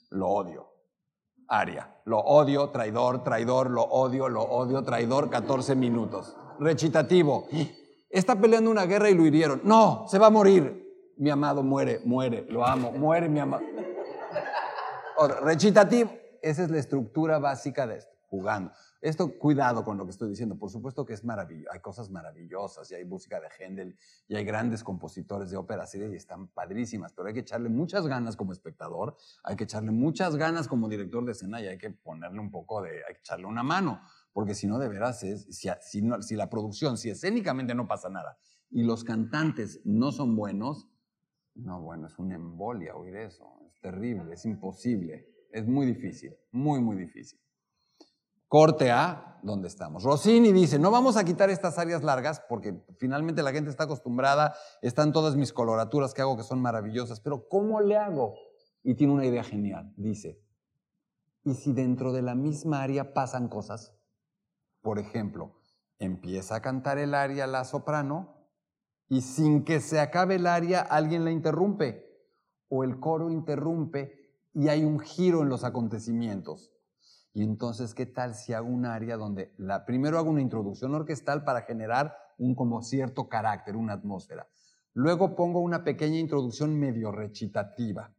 Lo 0.10 0.28
odio. 0.28 0.74
Aria, 1.50 1.88
lo 2.06 2.18
odio, 2.18 2.72
traidor, 2.72 3.24
traidor, 3.24 3.69
lo 3.69 3.84
odio, 3.84 4.28
lo 4.28 4.42
odio, 4.42 4.81
traidor, 4.81 5.30
14 5.30 5.75
minutos. 5.75 6.36
Recitativo. 6.60 7.45
Está 8.10 8.36
peleando 8.38 8.72
una 8.72 8.88
guerra 8.88 9.12
y 9.12 9.13
lo 9.13 9.24
hirieron. 9.24 9.62
No, 9.63 10.06
se 10.07 10.18
va 10.18 10.28
a 10.28 10.31
morir. 10.31 11.13
Mi 11.18 11.30
amado 11.30 11.62
muere, 11.62 12.01
muere, 12.06 12.44
lo 12.50 12.66
amo, 12.66 12.92
muere 12.92 13.30
mi 13.30 13.39
amado. 13.39 13.63
Recitativo. 15.44 16.10
Esa 16.42 16.63
es 16.63 16.72
la 16.72 16.80
estructura 16.80 17.38
básica 17.38 17.86
de 17.86 17.98
esto, 17.98 18.16
jugando. 18.30 18.72
Esto, 18.99 19.38
cuidado 19.38 19.83
con 19.83 19.97
lo 19.97 20.05
que 20.05 20.11
estoy 20.11 20.29
diciendo. 20.29 20.57
Por 20.57 20.71
supuesto 20.71 21.05
que 21.05 21.13
es 21.13 21.23
maravilloso. 21.23 21.71
Hay 21.71 21.79
cosas 21.81 22.09
maravillosas 22.09 22.89
y 22.91 22.95
hay 22.95 23.05
música 23.05 23.39
de 23.39 23.47
Händel 23.47 23.97
y 24.27 24.35
hay 24.35 24.44
grandes 24.44 24.83
compositores 24.83 25.51
de 25.51 25.57
ópera 25.57 25.85
y 25.94 26.15
están 26.15 26.47
padrísimas, 26.47 27.13
pero 27.13 27.27
hay 27.27 27.33
que 27.33 27.41
echarle 27.41 27.69
muchas 27.69 28.07
ganas 28.07 28.35
como 28.35 28.51
espectador, 28.51 29.15
hay 29.44 29.55
que 29.55 29.65
echarle 29.65 29.91
muchas 29.91 30.36
ganas 30.36 30.67
como 30.67 30.89
director 30.89 31.24
de 31.25 31.31
escena 31.31 31.62
y 31.62 31.67
hay 31.67 31.77
que 31.77 31.91
ponerle 31.91 32.39
un 32.39 32.51
poco 32.51 32.81
de, 32.81 33.03
hay 33.07 33.13
que 33.13 33.19
echarle 33.19 33.45
una 33.45 33.63
mano, 33.63 34.01
porque 34.33 34.55
si 34.55 34.67
no, 34.67 34.79
de 34.79 34.89
veras, 34.89 35.19
si, 35.19 35.38
si 35.38 36.36
la 36.36 36.50
producción, 36.50 36.98
si 36.98 37.10
escénicamente 37.10 37.75
no 37.75 37.88
pasa 37.88 38.10
nada 38.10 38.38
y 38.69 38.83
los 38.83 39.03
cantantes 39.03 39.81
no 39.86 40.12
son 40.12 40.36
buenos, 40.36 40.88
no, 41.55 41.81
bueno, 41.81 42.07
es 42.07 42.17
una 42.19 42.36
embolia 42.36 42.95
oír 42.95 43.15
eso, 43.15 43.62
es 43.67 43.79
terrible, 43.79 44.33
es 44.33 44.45
imposible, 44.45 45.27
es 45.51 45.65
muy 45.67 45.86
difícil, 45.86 46.36
muy, 46.51 46.81
muy 46.81 46.98
difícil. 46.98 47.39
Corte 48.50 48.92
A, 48.92 49.39
¿dónde 49.44 49.68
estamos? 49.68 50.04
Rossini 50.04 50.54
dice, 50.54 50.80
no 50.80 50.89
vamos 50.89 51.18
a 51.18 51.25
quitar 51.25 51.50
estas 51.50 51.77
áreas 51.77 52.01
largas 52.01 52.42
porque 52.48 52.82
finalmente 52.98 53.44
la 53.44 53.51
gente 53.51 53.70
está 53.70 53.84
acostumbrada, 53.84 54.56
están 54.82 55.12
todas 55.12 55.36
mis 55.36 55.51
coloraturas 55.51 56.13
que 56.13 56.22
hago 56.22 56.38
que 56.38 56.44
son 56.44 56.62
maravillosas, 56.62 57.20
pero 57.20 57.50
¿cómo 57.50 57.82
le 57.82 57.98
hago? 57.98 58.36
Y 58.84 58.96
tiene 58.96 59.12
una 59.12 59.25
idea 59.25 59.44
genial, 59.44 59.92
dice, 59.98 60.42
¿y 61.44 61.56
si 61.56 61.74
dentro 61.74 62.13
de 62.13 62.22
la 62.22 62.36
misma 62.36 62.84
área 62.84 63.13
pasan 63.13 63.50
cosas? 63.50 63.94
Por 64.82 64.98
ejemplo, 64.98 65.60
empieza 66.00 66.56
a 66.56 66.62
cantar 66.62 67.00
el 67.00 67.16
área 67.16 67.48
la 67.48 67.66
soprano 67.66 68.48
y 69.10 69.22
sin 69.22 69.66
que 69.66 69.82
se 69.82 70.00
acabe 70.00 70.36
el 70.36 70.48
área 70.48 70.80
alguien 70.80 71.25
la 71.25 71.32
interrumpe 71.32 72.06
o 72.70 72.86
el 72.86 73.01
coro 73.01 73.30
interrumpe 73.30 74.13
y 74.54 74.70
hay 74.70 74.86
un 74.86 75.00
giro 75.00 75.42
en 75.42 75.50
los 75.50 75.66
acontecimientos. 75.66 76.72
Y 77.38 77.44
entonces, 77.44 77.94
¿qué 77.94 78.08
tal 78.08 78.34
si 78.34 78.53
hago 78.53 78.67
un 78.67 78.88
área 78.88 79.15
donde 79.15 79.53
la, 79.60 79.86
primero 79.86 80.17
hago 80.17 80.32
una 80.32 80.41
introducción 80.41 80.96
orquestal 80.96 81.44
para 81.44 81.62
generar 81.62 82.17
un 82.39 82.56
como 82.56 82.82
cierto 82.82 83.29
carácter, 83.29 83.75
una 83.75 83.94
atmósfera? 83.94 84.48
Luego 84.94 85.36
pongo 85.36 85.60
una 85.60 85.84
pequeña 85.84 86.17
introducción 86.17 86.79
medio 86.79 87.12
recitativa. 87.12 88.12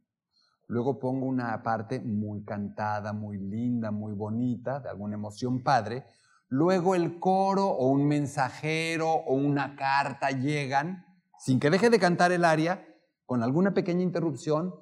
Luego 0.67 0.99
pongo 0.99 1.25
una 1.25 1.61
parte 1.61 1.99
muy 1.99 2.45
cantada, 2.45 3.11
muy 3.11 3.37
linda, 3.37 3.91
muy 3.91 4.13
bonita, 4.13 4.79
de 4.79 4.87
alguna 4.87 5.15
emoción 5.15 5.63
padre. 5.63 6.05
Luego 6.47 6.95
el 6.95 7.19
coro 7.19 7.65
o 7.65 7.89
un 7.89 8.07
mensajero 8.07 9.11
o 9.11 9.33
una 9.33 9.75
carta 9.75 10.29
llegan, 10.31 11.05
sin 11.37 11.59
que 11.59 11.69
deje 11.69 11.89
de 11.89 11.99
cantar 11.99 12.31
el 12.31 12.45
aria, 12.45 12.87
con 13.25 13.43
alguna 13.43 13.73
pequeña 13.73 14.01
interrupción, 14.01 14.75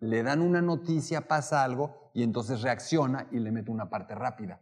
le 0.00 0.22
dan 0.22 0.40
una 0.40 0.62
noticia, 0.62 1.28
pasa 1.28 1.64
algo, 1.64 2.07
y 2.18 2.24
entonces 2.24 2.62
reacciona 2.62 3.28
y 3.30 3.38
le 3.38 3.52
mete 3.52 3.70
una 3.70 3.88
parte 3.88 4.12
rápida, 4.12 4.60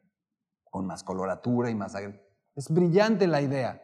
con 0.63 0.85
más 0.85 1.03
coloratura 1.03 1.71
y 1.71 1.75
más... 1.75 1.95
Es 2.55 2.69
brillante 2.69 3.27
la 3.27 3.41
idea. 3.41 3.83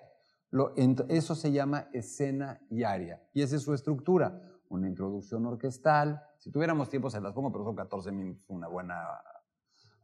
eso 1.09 1.35
se 1.35 1.53
llama 1.53 1.89
escena 1.95 2.61
y 2.69 2.83
aria, 2.83 3.23
y 3.33 3.41
esa 3.41 3.57
es 3.57 3.63
su 3.63 3.73
estructura. 3.73 4.39
Una 4.69 4.89
introducción 4.89 5.47
orquestal. 5.47 6.23
Si 6.39 6.51
tuviéramos 6.51 6.91
tiempo 6.91 7.09
se 7.09 7.19
las 7.23 7.33
pongo, 7.33 7.51
pero 7.51 7.65
son 7.65 7.75
14 7.75 8.13
minutos, 8.13 8.45
una 8.49 8.69
buena 8.69 9.07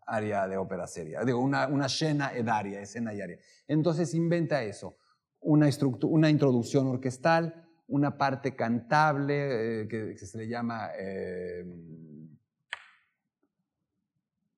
aria 0.07 0.49
de 0.49 0.57
ópera 0.57 0.87
seria, 0.87 1.23
digo, 1.23 1.39
una, 1.39 1.67
una 1.67 1.91
scena 1.91 2.33
ed 2.35 2.49
aria, 2.49 2.81
escena 2.81 3.13
y 3.13 3.21
aria. 3.21 3.39
Entonces 3.67 4.15
inventa 4.15 4.63
eso, 4.63 4.97
una, 5.41 5.69
una 6.05 6.31
introducción 6.31 6.87
orquestal, 6.87 7.69
una 7.89 8.17
parte 8.17 8.57
cantable 8.57 9.83
eh, 9.83 9.89
que, 9.89 10.17
se 10.17 10.39
le 10.39 10.49
llama, 10.49 10.89
eh, 10.99 11.67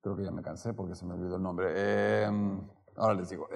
creo 0.00 0.16
que 0.16 0.25
ya 0.25 0.30
me 0.30 0.42
cansé 0.42 0.75
porque 0.75 0.95
se 0.95 1.04
me 1.04 1.14
olvidó 1.14 1.37
el 1.37 1.42
nombre, 1.42 1.73
eh, 1.75 2.30
ahora 2.97 3.14
les 3.14 3.28
digo, 3.28 3.49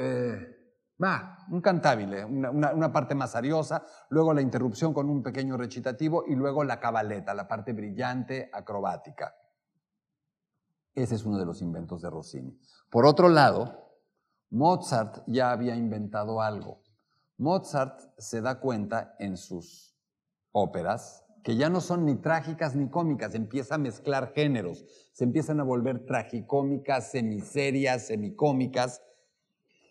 va, 1.03 1.39
un 1.51 1.61
cantabile, 1.61 2.25
una, 2.25 2.51
una, 2.51 2.93
parte 2.93 3.15
más 3.15 3.35
ariosa, 3.35 3.85
luego 4.11 4.33
la 4.35 4.43
interrupción 4.43 4.93
con 4.93 5.09
un 5.09 5.23
pequeño 5.23 5.57
recitativo 5.57 6.25
y 6.27 6.35
luego 6.35 6.65
la 6.65 6.81
cabaleta, 6.81 7.35
la 7.35 7.49
parte 7.49 7.73
brillante, 7.73 8.51
acrobática. 8.53 9.35
Ese 10.95 11.17
es 11.17 11.25
uno 11.25 11.39
de 11.39 11.47
los 11.47 11.61
inventos 11.61 12.03
de 12.03 12.11
Rossini. 12.11 12.57
Por 12.89 13.05
otro 13.05 13.29
lado, 13.29 13.85
Mozart 14.51 15.25
ya 15.27 15.51
había 15.51 15.75
inventado 15.75 16.41
algo. 16.41 16.83
Mozart 17.39 18.01
se 18.17 18.41
da 18.41 18.61
cuenta 18.61 19.17
en 19.19 19.37
sus 19.37 19.97
óperas 20.53 21.24
que 21.45 21.57
ya 21.57 21.69
no 21.69 21.83
son 21.83 22.07
ni 22.07 22.17
trágicas 22.17 22.75
ni 22.75 22.89
cómicas, 22.89 23.35
empieza 23.35 23.75
a 23.75 23.79
mezclar 23.79 24.33
géneros, 24.33 24.87
se 25.13 25.25
empiezan 25.25 25.61
a 25.61 25.63
volver 25.63 26.07
tragicómicas, 26.07 27.11
semiserias, 27.11 28.07
semicómicas. 28.07 29.03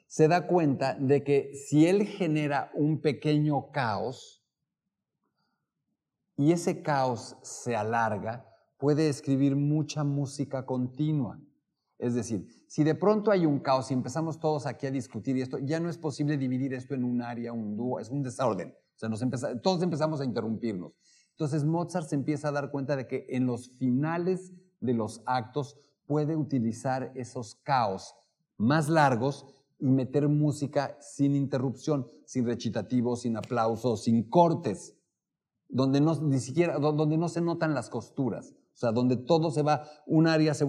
Se 0.08 0.28
da 0.28 0.48
cuenta 0.48 0.96
de 1.00 1.24
que 1.24 1.54
si 1.54 1.88
él 1.88 2.08
genera 2.08 2.72
un 2.74 3.02
pequeño 3.02 3.72
caos 3.72 4.44
y 6.36 6.52
ese 6.52 6.82
caos 6.82 7.38
se 7.44 7.76
alarga, 7.76 8.50
puede 8.80 9.08
escribir 9.08 9.56
mucha 9.56 10.04
música 10.04 10.66
continua. 10.66 11.40
Es 12.00 12.16
decir, 12.16 12.48
si 12.68 12.84
de 12.84 12.96
pronto 12.96 13.30
hay 13.30 13.46
un 13.46 13.60
caos 13.60 13.92
y 13.92 13.94
empezamos 13.94 14.40
todos 14.40 14.66
aquí 14.66 14.88
a 14.88 14.92
discutir 14.92 15.38
esto, 15.38 15.60
ya 15.60 15.80
no 15.80 15.90
es 15.90 16.00
posible 16.00 16.36
dividir 16.36 16.74
esto 16.74 16.96
en 16.96 17.04
un 17.04 17.22
área, 17.22 17.54
un 17.54 17.78
dúo, 17.78 18.00
es 18.00 18.10
un 18.10 18.24
desorden. 18.24 18.76
O 19.02 19.60
todos 19.62 19.84
empezamos 19.84 20.20
a 20.20 20.26
interrumpirnos. 20.26 20.94
Entonces 21.34 21.66
Mozart 21.66 22.08
se 22.08 22.16
empieza 22.16 22.50
a 22.50 22.52
dar 22.52 22.72
cuenta 22.72 22.96
de 22.96 23.08
que 23.08 23.26
en 23.30 23.46
los 23.46 23.70
finales 23.70 24.54
de 24.82 24.94
los 24.94 25.22
actos 25.26 25.78
puede 26.06 26.36
utilizar 26.36 27.12
esos 27.16 27.56
caos 27.56 28.16
más 28.58 28.88
largos 28.88 29.48
y 29.80 29.88
meter 29.88 30.30
música 30.30 30.98
sin 31.02 31.36
interrupción, 31.36 32.08
sin 32.26 32.46
recitativos, 32.46 33.22
sin 33.22 33.36
aplausos, 33.36 34.04
sin 34.04 34.30
cortes, 34.30 34.96
donde 35.68 36.00
no, 36.02 36.16
ni 36.22 36.40
siquiera, 36.40 36.78
donde 36.78 37.18
no 37.18 37.28
se 37.28 37.42
notan 37.42 37.74
las 37.74 37.90
costuras. 37.90 38.54
O 38.74 38.78
sea, 38.78 38.92
donde 38.92 39.18
todo 39.18 39.52
se 39.52 39.62
va, 39.62 39.84
un 40.08 40.28
área, 40.28 40.54
se, 40.54 40.66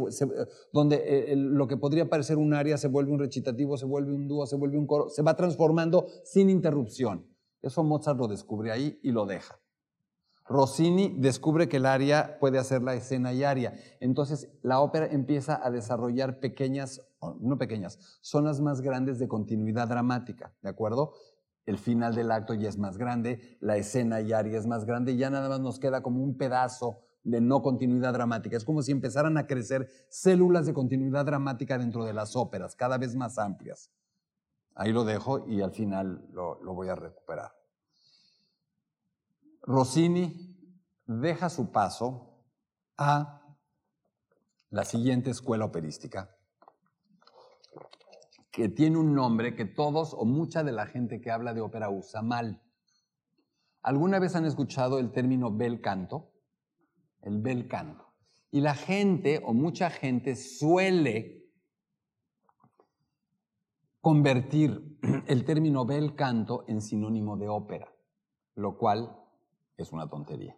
donde 0.72 1.32
eh, 1.32 1.36
lo 1.36 1.66
que 1.66 1.76
podría 1.76 2.08
parecer 2.08 2.36
un 2.36 2.52
área 2.52 2.76
se 2.76 2.88
vuelve 2.88 3.12
un 3.12 3.18
recitativo, 3.18 3.76
se 3.76 3.86
vuelve 3.86 4.14
un 4.14 4.28
dúo, 4.28 4.46
se 4.46 4.56
vuelve 4.56 4.78
un 4.78 4.86
coro, 4.86 5.08
se 5.08 5.22
va 5.22 5.36
transformando 5.36 6.06
sin 6.24 6.50
interrupción. 6.50 7.26
Eso 7.62 7.82
Mozart 7.82 8.18
lo 8.18 8.28
descubre 8.28 8.72
ahí 8.72 8.98
y 9.02 9.12
lo 9.12 9.24
deja. 9.24 9.58
Rossini 10.46 11.14
descubre 11.18 11.68
que 11.68 11.78
el 11.78 11.86
aria 11.86 12.38
puede 12.38 12.58
hacer 12.58 12.82
la 12.82 12.94
escena 12.94 13.32
y 13.32 13.44
aria. 13.44 13.74
Entonces 14.00 14.50
la 14.62 14.80
ópera 14.80 15.06
empieza 15.06 15.60
a 15.64 15.70
desarrollar 15.70 16.40
pequeñas, 16.40 17.00
no 17.40 17.56
pequeñas, 17.56 17.98
zonas 18.20 18.60
más 18.60 18.80
grandes 18.80 19.18
de 19.18 19.28
continuidad 19.28 19.88
dramática, 19.88 20.54
¿de 20.62 20.68
acuerdo? 20.68 21.14
El 21.64 21.78
final 21.78 22.14
del 22.14 22.30
acto 22.30 22.52
ya 22.52 22.68
es 22.68 22.76
más 22.76 22.98
grande, 22.98 23.56
la 23.60 23.78
escena 23.78 24.20
y 24.20 24.32
aria 24.32 24.58
es 24.58 24.66
más 24.66 24.84
grande 24.84 25.12
y 25.12 25.16
ya 25.16 25.30
nada 25.30 25.48
más 25.48 25.60
nos 25.60 25.78
queda 25.78 26.02
como 26.02 26.22
un 26.22 26.36
pedazo 26.36 27.00
de 27.22 27.40
no 27.40 27.62
continuidad 27.62 28.12
dramática. 28.12 28.56
Es 28.56 28.64
como 28.64 28.82
si 28.82 28.92
empezaran 28.92 29.38
a 29.38 29.46
crecer 29.46 29.88
células 30.10 30.66
de 30.66 30.74
continuidad 30.74 31.24
dramática 31.24 31.78
dentro 31.78 32.04
de 32.04 32.12
las 32.12 32.36
óperas, 32.36 32.76
cada 32.76 32.98
vez 32.98 33.16
más 33.16 33.38
amplias. 33.38 33.90
Ahí 34.74 34.92
lo 34.92 35.04
dejo 35.04 35.48
y 35.48 35.62
al 35.62 35.72
final 35.72 36.28
lo, 36.32 36.58
voy 36.74 36.88
a 36.88 36.94
recuperar. 36.94 37.52
Rossini 39.64 40.56
deja 41.06 41.50
su 41.50 41.72
paso 41.72 42.44
a 42.96 43.42
la 44.70 44.84
siguiente 44.84 45.30
escuela 45.30 45.64
operística, 45.64 46.36
que 48.50 48.68
tiene 48.68 48.98
un 48.98 49.14
nombre 49.14 49.56
que 49.56 49.64
todos 49.64 50.14
o 50.14 50.24
mucha 50.24 50.62
de 50.62 50.72
la 50.72 50.86
gente 50.86 51.20
que 51.20 51.30
habla 51.30 51.54
de 51.54 51.60
ópera 51.60 51.90
usa 51.90 52.22
mal. 52.22 52.62
¿Alguna 53.82 54.18
vez 54.18 54.36
han 54.36 54.46
escuchado 54.46 54.98
el 54.98 55.12
término 55.12 55.50
bel 55.50 55.80
canto? 55.80 56.34
el 57.24 57.40
bel 57.40 57.66
canto. 57.68 58.12
Y 58.50 58.60
la 58.60 58.74
gente 58.74 59.42
o 59.44 59.52
mucha 59.52 59.90
gente 59.90 60.36
suele 60.36 61.42
convertir 64.00 64.98
el 65.26 65.44
término 65.44 65.84
bel 65.84 66.14
canto 66.14 66.64
en 66.68 66.80
sinónimo 66.80 67.36
de 67.36 67.48
ópera, 67.48 67.92
lo 68.54 68.76
cual 68.76 69.23
es 69.76 69.92
una 69.92 70.08
tontería. 70.08 70.56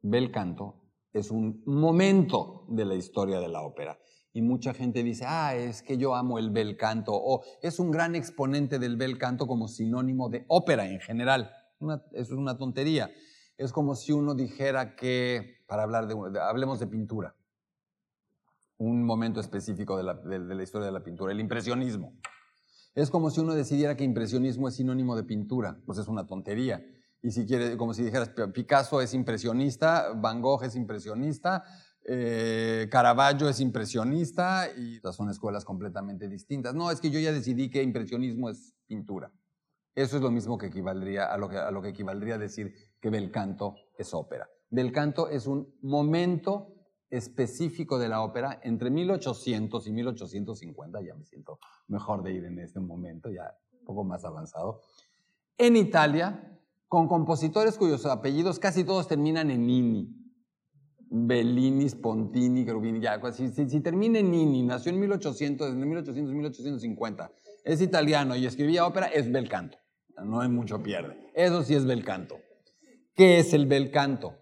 Bel 0.00 0.30
canto 0.30 0.80
es 1.12 1.30
un 1.30 1.62
momento 1.66 2.64
de 2.68 2.84
la 2.84 2.94
historia 2.94 3.38
de 3.40 3.48
la 3.48 3.62
ópera. 3.62 3.98
Y 4.32 4.40
mucha 4.40 4.72
gente 4.72 5.02
dice, 5.02 5.24
ah, 5.26 5.54
es 5.54 5.82
que 5.82 5.98
yo 5.98 6.14
amo 6.14 6.38
el 6.38 6.50
bel 6.50 6.76
canto, 6.78 7.12
o 7.14 7.42
es 7.60 7.78
un 7.78 7.90
gran 7.90 8.14
exponente 8.14 8.78
del 8.78 8.96
bel 8.96 9.18
canto 9.18 9.46
como 9.46 9.68
sinónimo 9.68 10.30
de 10.30 10.46
ópera 10.48 10.88
en 10.88 11.00
general. 11.00 11.50
eso 11.80 12.02
es 12.12 12.30
una 12.30 12.56
tontería 12.56 13.10
es 13.56 13.72
como 13.72 13.94
si 13.94 14.12
uno 14.12 14.34
dijera 14.34 14.96
que, 14.96 15.62
para 15.66 15.82
hablar 15.82 16.06
de, 16.06 16.40
hablemos 16.40 16.80
de 16.80 16.86
pintura, 16.86 17.36
un 18.78 19.04
momento 19.04 19.40
específico 19.40 19.96
de 19.96 20.02
la, 20.02 20.62
historia 20.62 20.86
de 20.86 20.92
la 20.92 21.04
pintura, 21.04 21.32
el 21.32 21.40
impresionismo. 21.40 22.18
Es 22.94 23.10
como 23.10 23.30
si 23.30 23.40
uno 23.40 23.54
decidiera 23.54 23.96
que 23.96 24.04
impresionismo 24.04 24.68
es 24.68 24.74
sinónimo 24.74 25.16
de 25.16 25.22
pintura, 25.22 25.80
pues 25.86 25.98
es 25.98 26.08
una 26.08 26.26
tontería. 26.26 26.84
Y 27.22 27.30
si 27.30 27.46
quiere, 27.46 27.76
como 27.76 27.94
si 27.94 28.02
dijeras, 28.02 28.30
Picasso 28.52 29.00
es 29.00 29.14
impresionista, 29.14 30.12
Van 30.14 30.42
Gogh 30.42 30.64
es 30.64 30.74
impresionista, 30.74 31.62
eh, 32.04 32.88
Caravaggio 32.90 33.48
es 33.48 33.60
impresionista 33.60 34.68
y 34.76 35.00
son 35.12 35.30
escuelas 35.30 35.64
completamente 35.64 36.28
distintas. 36.28 36.74
No, 36.74 36.90
es 36.90 37.00
que 37.00 37.10
yo 37.10 37.20
ya 37.20 37.32
decidí 37.32 37.70
que 37.70 37.82
impresionismo 37.82 38.50
es 38.50 38.74
pintura. 38.86 39.30
Eso 39.94 40.16
es 40.16 40.22
lo 40.22 40.30
mismo 40.30 40.58
que 40.58 40.66
equivaldría 40.66 41.26
a 41.26 41.36
lo 41.36 41.48
que, 41.48 41.58
a 41.58 41.70
lo 41.70 41.80
que 41.80 41.90
equivaldría 41.90 42.34
a 42.34 42.38
decir 42.38 42.74
que 43.00 43.10
bel 43.10 43.30
canto 43.30 43.76
es 43.96 44.12
ópera. 44.14 44.48
Bel 44.70 44.90
canto 44.90 45.28
es 45.28 45.46
un 45.46 45.74
momento 45.82 46.74
específico 47.10 47.98
de 47.98 48.08
la 48.08 48.22
ópera 48.22 48.58
entre 48.62 48.90
1800 48.90 49.86
y 49.86 49.92
1850, 49.92 51.02
ya 51.02 51.14
me 51.14 51.26
siento 51.26 51.58
mejor 51.88 52.22
de 52.22 52.32
ir 52.32 52.44
en 52.46 52.58
este 52.58 52.80
momento, 52.80 53.30
ya 53.30 53.54
un 53.78 53.84
poco 53.84 54.02
más 54.02 54.24
avanzado, 54.24 54.80
en 55.58 55.76
Italia, 55.76 56.51
con 56.92 57.08
compositores 57.08 57.78
cuyos 57.78 58.04
apellidos 58.04 58.58
casi 58.58 58.84
todos 58.84 59.08
terminan 59.08 59.50
en 59.50 59.66
Nini. 59.66 60.14
Bellini, 61.08 61.88
Spontini, 61.88 62.66
Cherubini, 62.66 63.00
ya, 63.00 63.18
si, 63.32 63.48
si, 63.48 63.80
termina 63.80 64.18
en 64.18 64.30
Nini, 64.30 64.62
nació 64.62 64.92
en 64.92 65.00
1800, 65.00 65.70
en 65.70 65.88
1800, 65.88 66.34
1850, 66.34 67.32
es 67.64 67.80
italiano 67.80 68.36
y 68.36 68.44
escribía 68.44 68.84
ópera, 68.84 69.06
es 69.06 69.32
bel 69.32 69.48
canto. 69.48 69.78
No 70.22 70.42
hay 70.42 70.50
mucho 70.50 70.82
pierde. 70.82 71.16
Eso 71.34 71.62
sí 71.62 71.74
es 71.74 71.86
bel 71.86 72.04
canto. 72.04 72.36
¿Qué 73.14 73.38
es 73.38 73.54
el 73.54 73.64
bel 73.64 73.90
canto? 73.90 74.34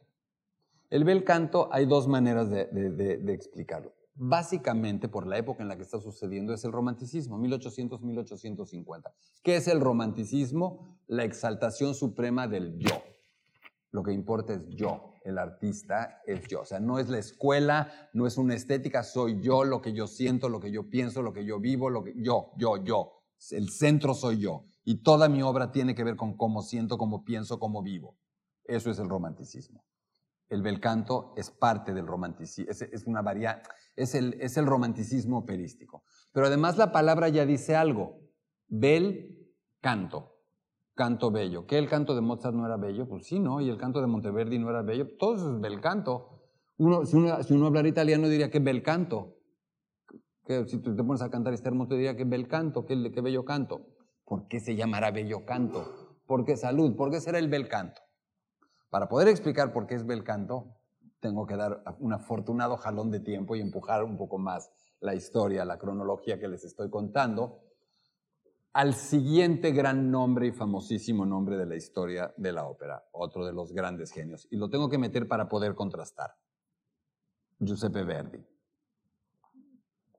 El 0.90 1.04
bel 1.04 1.22
canto 1.22 1.68
hay 1.70 1.86
dos 1.86 2.08
maneras 2.08 2.50
de, 2.50 3.32
explicarlo. 3.32 3.92
Básicamente, 4.22 5.08
por 5.08 5.26
la 5.26 5.38
época 5.38 5.62
en 5.62 5.68
la 5.70 5.76
que 5.76 5.82
está 5.82 5.98
sucediendo, 5.98 6.52
es 6.52 6.62
el 6.66 6.72
romanticismo, 6.72 7.38
1800-1850. 7.38 9.14
¿Qué 9.42 9.56
es 9.56 9.66
el 9.66 9.80
romanticismo? 9.80 10.98
La 11.06 11.24
exaltación 11.24 11.94
suprema 11.94 12.46
del 12.46 12.76
yo. 12.76 13.02
Lo 13.92 14.02
que 14.02 14.12
importa 14.12 14.52
es 14.52 14.68
yo, 14.68 15.14
el 15.24 15.38
artista 15.38 16.20
es 16.26 16.46
yo. 16.48 16.60
O 16.60 16.64
sea, 16.66 16.80
no 16.80 16.98
es 16.98 17.08
la 17.08 17.16
escuela, 17.16 18.10
no 18.12 18.26
es 18.26 18.36
una 18.36 18.54
estética, 18.54 19.04
soy 19.04 19.40
yo, 19.40 19.64
lo 19.64 19.80
que 19.80 19.94
yo 19.94 20.06
siento, 20.06 20.50
lo 20.50 20.60
que 20.60 20.70
yo 20.70 20.90
pienso, 20.90 21.22
lo 21.22 21.32
que 21.32 21.46
yo 21.46 21.58
vivo, 21.58 21.88
lo 21.88 22.04
que 22.04 22.12
yo, 22.14 22.52
yo, 22.58 22.76
yo. 22.84 23.22
El 23.52 23.70
centro 23.70 24.12
soy 24.12 24.38
yo. 24.38 24.66
Y 24.84 25.02
toda 25.02 25.30
mi 25.30 25.40
obra 25.40 25.72
tiene 25.72 25.94
que 25.94 26.04
ver 26.04 26.16
con 26.16 26.36
cómo 26.36 26.60
siento, 26.60 26.98
cómo 26.98 27.24
pienso, 27.24 27.58
cómo 27.58 27.82
vivo. 27.82 28.18
Eso 28.64 28.90
es 28.90 28.98
el 28.98 29.08
romanticismo. 29.08 29.82
El 30.50 30.62
bel 30.62 30.80
canto 30.80 31.32
es 31.36 31.50
parte 31.50 31.94
del 31.94 32.08
romanticismo, 32.08 32.70
es, 32.70 33.06
una 33.06 33.22
es 33.94 34.14
el, 34.16 34.36
es 34.40 34.56
el 34.56 34.66
romanticismo 34.66 35.38
operístico. 35.38 36.02
Pero 36.32 36.46
además 36.46 36.76
la 36.76 36.90
palabra 36.90 37.28
ya 37.28 37.46
dice 37.46 37.76
algo. 37.76 38.18
Bel 38.66 39.48
canto, 39.80 40.40
canto 40.94 41.30
bello. 41.30 41.66
¿Que 41.66 41.78
el 41.78 41.88
canto 41.88 42.16
de 42.16 42.20
Mozart 42.20 42.54
no 42.54 42.66
era 42.66 42.76
bello? 42.76 43.08
Pues 43.08 43.26
sí, 43.26 43.38
¿no? 43.38 43.60
Y 43.60 43.70
el 43.70 43.78
canto 43.78 44.00
de 44.00 44.08
Monteverdi 44.08 44.58
no 44.58 44.70
era 44.70 44.82
bello. 44.82 45.16
Todo 45.18 45.36
eso 45.36 45.54
es 45.54 45.60
bel 45.60 45.80
canto. 45.80 46.40
Uno, 46.78 47.04
si, 47.06 47.16
uno, 47.16 47.42
si, 47.42 47.54
uno, 47.54 47.66
hablara 47.66 47.88
italiano 47.88 48.28
diría 48.28 48.50
que 48.50 48.58
bel 48.58 48.82
canto. 48.82 49.36
Que 50.44 50.66
si 50.66 50.78
tú 50.78 50.96
te 50.96 51.04
pones 51.04 51.22
a 51.22 51.30
cantar 51.30 51.52
este 51.52 51.68
hermoso 51.68 51.94
diría 51.94 52.16
que 52.16 52.24
bel 52.24 52.48
canto, 52.48 52.84
que, 52.86 52.96
bello 53.20 53.44
canto. 53.44 53.86
¿Por 54.24 54.48
qué 54.48 54.58
se 54.58 54.74
llamará 54.74 55.12
bello 55.12 55.44
canto? 55.44 56.18
¿Por 56.26 56.44
qué 56.44 56.56
salud? 56.56 56.96
¿Por 56.96 57.10
qué 57.10 57.20
será 57.20 57.38
el 57.38 57.48
bel 57.48 57.68
canto? 57.68 58.02
Para 58.90 59.08
poder 59.08 59.28
explicar 59.28 59.72
por 59.72 59.86
qué 59.86 59.94
es 59.94 60.04
bel 60.04 60.24
canto, 60.24 60.76
tengo 61.20 61.46
que 61.46 61.56
dar 61.56 61.82
un 62.00 62.12
afortunado 62.12 62.76
jalón 62.76 63.10
de 63.10 63.20
tiempo 63.20 63.54
y 63.54 63.60
empujar 63.60 64.02
un 64.02 64.16
poco 64.16 64.38
más 64.38 64.70
la 65.00 65.14
historia, 65.14 65.64
la 65.64 65.78
cronología 65.78 66.38
que 66.38 66.48
les 66.48 66.64
estoy 66.64 66.90
contando, 66.90 67.60
al 68.72 68.94
siguiente 68.94 69.72
gran 69.72 70.10
nombre 70.10 70.48
y 70.48 70.52
famosísimo 70.52 71.24
nombre 71.24 71.56
de 71.56 71.66
la 71.66 71.76
historia 71.76 72.32
de 72.36 72.52
la 72.52 72.66
ópera, 72.66 73.04
otro 73.12 73.46
de 73.46 73.52
los 73.52 73.72
grandes 73.72 74.12
genios. 74.12 74.46
Y 74.50 74.56
lo 74.56 74.68
tengo 74.68 74.88
que 74.88 74.98
meter 74.98 75.26
para 75.26 75.48
poder 75.48 75.74
contrastar. 75.74 76.36
Giuseppe 77.58 78.04
Verdi, 78.04 78.44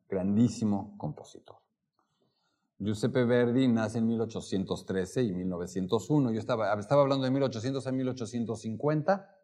grandísimo 0.07 0.95
compositor. 0.97 1.60
Giuseppe 2.83 3.25
Verdi 3.25 3.67
nace 3.67 3.99
en 3.99 4.07
1813 4.07 5.21
y 5.21 5.33
1901. 5.33 6.31
Yo 6.31 6.39
estaba, 6.39 6.73
estaba 6.79 7.03
hablando 7.03 7.25
de 7.25 7.31
1800 7.31 7.85
a 7.85 7.91
1850 7.91 9.37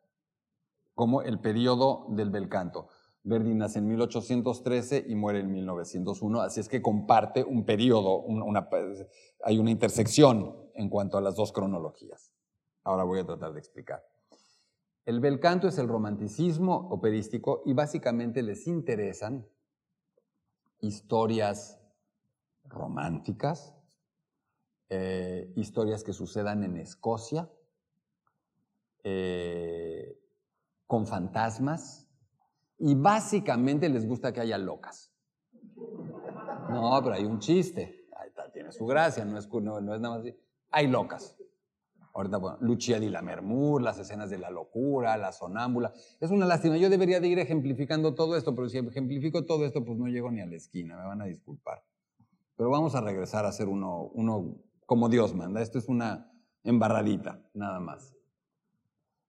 como 0.96 1.22
el 1.22 1.40
periodo 1.40 2.08
del 2.10 2.32
bel 2.32 2.50
canto. 2.50 2.88
Verdi 3.22 3.54
nace 3.54 3.78
en 3.78 3.88
1813 3.90 5.06
y 5.08 5.14
muere 5.14 5.42
en 5.42 5.52
1901, 5.52 6.42
así 6.42 6.62
es 6.62 6.68
que 6.68 6.82
comparte 6.82 7.44
un 7.44 7.64
periodo, 7.64 8.22
una, 8.22 8.68
hay 9.44 9.60
una 9.60 9.70
intersección 9.70 10.56
en 10.74 10.90
cuanto 10.90 11.20
a 11.20 11.22
las 11.22 11.36
dos 11.36 11.52
cronologías. 11.52 12.32
Ahora 12.84 13.04
voy 13.04 13.20
a 13.20 13.26
tratar 13.26 13.54
de 13.54 13.60
explicar. 13.60 14.04
El 15.06 15.20
bel 15.20 15.40
canto 15.40 15.68
es 15.68 15.78
el 15.78 15.88
romanticismo 15.88 16.88
operístico 16.90 17.62
y 17.66 17.74
básicamente 17.74 18.42
les 18.42 18.66
interesan 18.66 19.46
historias 20.80 21.77
románticas, 22.70 23.76
eh, 24.90 25.52
historias 25.56 26.04
que 26.04 26.14
sucedan 26.14 26.64
en 26.64 26.78
Escocia, 26.78 27.50
eh, 29.04 30.20
con 30.86 31.08
fantasmas, 31.08 32.08
y 32.80 32.96
básicamente 32.96 33.90
les 33.90 34.08
gusta 34.08 34.32
que 34.32 34.42
haya 34.42 34.58
locas. 34.58 35.14
No, 36.70 37.00
pero 37.04 37.16
hay 37.16 37.26
un 37.26 37.40
chiste. 37.40 37.98
Tiene 38.54 38.72
su 38.72 38.86
gracia, 38.86 39.24
no 39.26 39.38
es, 39.38 39.48
no, 39.52 39.78
es 39.78 39.84
nada 39.84 40.16
más 40.16 40.20
así. 40.22 40.36
Hay 40.72 40.88
locas. 40.88 41.38
Ahorita, 42.14 42.38
bueno, 42.38 42.58
Lucia 42.62 43.00
di 43.00 43.10
la 43.10 43.22
Mermur, 43.22 43.82
las 43.82 44.00
escenas 44.00 44.32
de 44.32 44.40
la 44.40 44.50
locura, 44.50 45.16
la 45.18 45.32
sonámbula. 45.32 45.94
Es 46.20 46.32
una 46.32 46.48
lástima. 46.48 46.78
Yo 46.78 46.90
debería 46.90 47.20
de 47.20 47.28
ir 47.28 47.38
ejemplificando 47.38 48.16
todo 48.16 48.36
esto, 48.36 48.56
pero 48.56 48.68
si 48.70 48.80
ejemplifico 48.80 49.46
todo 49.46 49.66
esto, 49.66 49.86
pues 49.86 50.00
no 50.00 50.08
llego 50.08 50.32
ni 50.32 50.42
a 50.42 50.48
la 50.48 50.56
esquina, 50.56 50.98
me 50.98 51.06
van 51.06 51.22
a 51.22 51.26
disculpar. 51.26 51.84
Pero 52.58 52.70
vamos 52.72 52.96
a 52.96 53.02
regresar 53.02 53.46
a 53.46 53.50
hacer 53.50 53.68
uno, 53.68 54.10
uno 54.14 54.58
como 54.86 55.10
Dios 55.10 55.34
manda. 55.36 55.62
Esto 55.62 55.78
es 55.78 55.88
una 55.88 56.32
embarradita, 56.64 57.42
nada 57.54 57.80
más. 57.80 58.16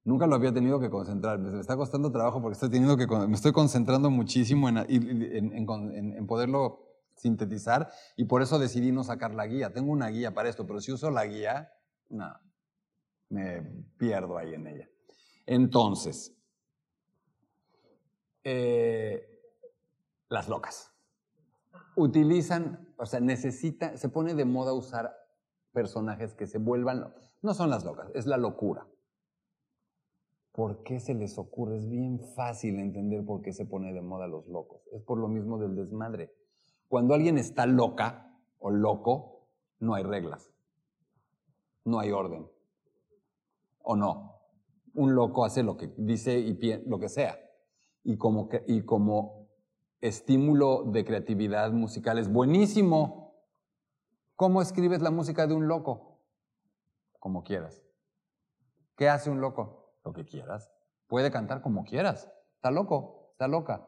Nunca 0.04 0.26
lo 0.26 0.34
había 0.34 0.54
tenido 0.54 0.80
que 0.80 0.88
concentrar. 0.88 1.38
Me 1.38 1.60
está 1.60 1.76
costando 1.76 2.10
trabajo 2.10 2.40
porque 2.40 2.54
estoy 2.54 2.70
teniendo 2.70 2.96
que, 2.96 3.06
me 3.06 3.34
estoy 3.34 3.52
concentrando 3.52 4.10
muchísimo 4.10 4.68
en, 4.70 4.78
en, 4.78 6.26
poderlo 6.26 6.86
sintetizar 7.14 7.90
y 8.16 8.24
por 8.24 8.40
eso 8.40 8.58
decidí 8.58 8.90
no 8.90 9.04
sacar 9.04 9.34
la 9.34 9.46
guía. 9.46 9.72
Tengo 9.72 9.92
una 9.92 10.08
guía 10.08 10.32
para 10.32 10.48
esto, 10.48 10.66
pero 10.66 10.80
si 10.80 10.92
uso 10.92 11.10
la 11.10 11.26
guía, 11.26 11.70
no, 12.08 12.32
me 13.28 13.60
pierdo 13.98 14.38
ahí 14.38 14.54
en 14.54 14.66
ella. 14.66 14.88
Entonces, 15.44 16.34
eh, 18.44 19.28
las 20.30 20.48
locas. 20.48 20.90
Utilizan, 21.96 22.87
o 22.98 23.06
sea, 23.06 23.20
necesita, 23.20 23.96
se 23.96 24.08
pone 24.08 24.34
de 24.34 24.44
moda 24.44 24.72
usar 24.72 25.16
personajes 25.72 26.34
que 26.34 26.46
se 26.46 26.58
vuelvan, 26.58 27.14
no 27.42 27.54
son 27.54 27.70
las 27.70 27.84
locas, 27.84 28.10
es 28.14 28.26
la 28.26 28.36
locura. 28.36 28.86
¿Por 30.52 30.82
qué 30.82 30.98
se 30.98 31.14
les 31.14 31.38
ocurre? 31.38 31.76
Es 31.76 31.88
bien 31.88 32.18
fácil 32.34 32.80
entender 32.80 33.24
por 33.24 33.42
qué 33.42 33.52
se 33.52 33.64
pone 33.64 33.92
de 33.92 34.02
moda 34.02 34.26
los 34.26 34.48
locos. 34.48 34.82
Es 34.92 35.02
por 35.02 35.18
lo 35.18 35.28
mismo 35.28 35.56
del 35.56 35.76
desmadre. 35.76 36.34
Cuando 36.88 37.14
alguien 37.14 37.38
está 37.38 37.64
loca 37.64 38.36
o 38.58 38.70
loco, 38.70 39.46
no 39.78 39.94
hay 39.94 40.02
reglas. 40.02 40.50
No 41.84 42.00
hay 42.00 42.10
orden. 42.10 42.48
¿O 43.82 43.94
no? 43.94 44.40
Un 44.94 45.14
loco 45.14 45.44
hace 45.44 45.62
lo 45.62 45.76
que 45.76 45.94
dice 45.96 46.40
y 46.40 46.58
lo 46.88 46.98
que 46.98 47.08
sea. 47.08 47.38
Y 48.02 48.16
como, 48.16 48.48
y 48.66 48.82
como 48.82 49.37
estímulo 50.00 50.84
de 50.84 51.04
creatividad 51.04 51.72
musical 51.72 52.18
es 52.18 52.30
buenísimo. 52.30 53.34
¿Cómo 54.36 54.62
escribes 54.62 55.02
la 55.02 55.10
música 55.10 55.46
de 55.46 55.54
un 55.54 55.68
loco? 55.68 56.20
Como 57.18 57.42
quieras. 57.42 57.82
¿Qué 58.96 59.08
hace 59.08 59.30
un 59.30 59.40
loco? 59.40 59.78
lo 60.08 60.14
que 60.14 60.24
quieras. 60.24 60.70
Puede 61.06 61.30
cantar 61.30 61.60
como 61.60 61.84
quieras. 61.84 62.30
Está 62.56 62.70
loco, 62.70 63.28
está 63.32 63.46
loca. 63.46 63.86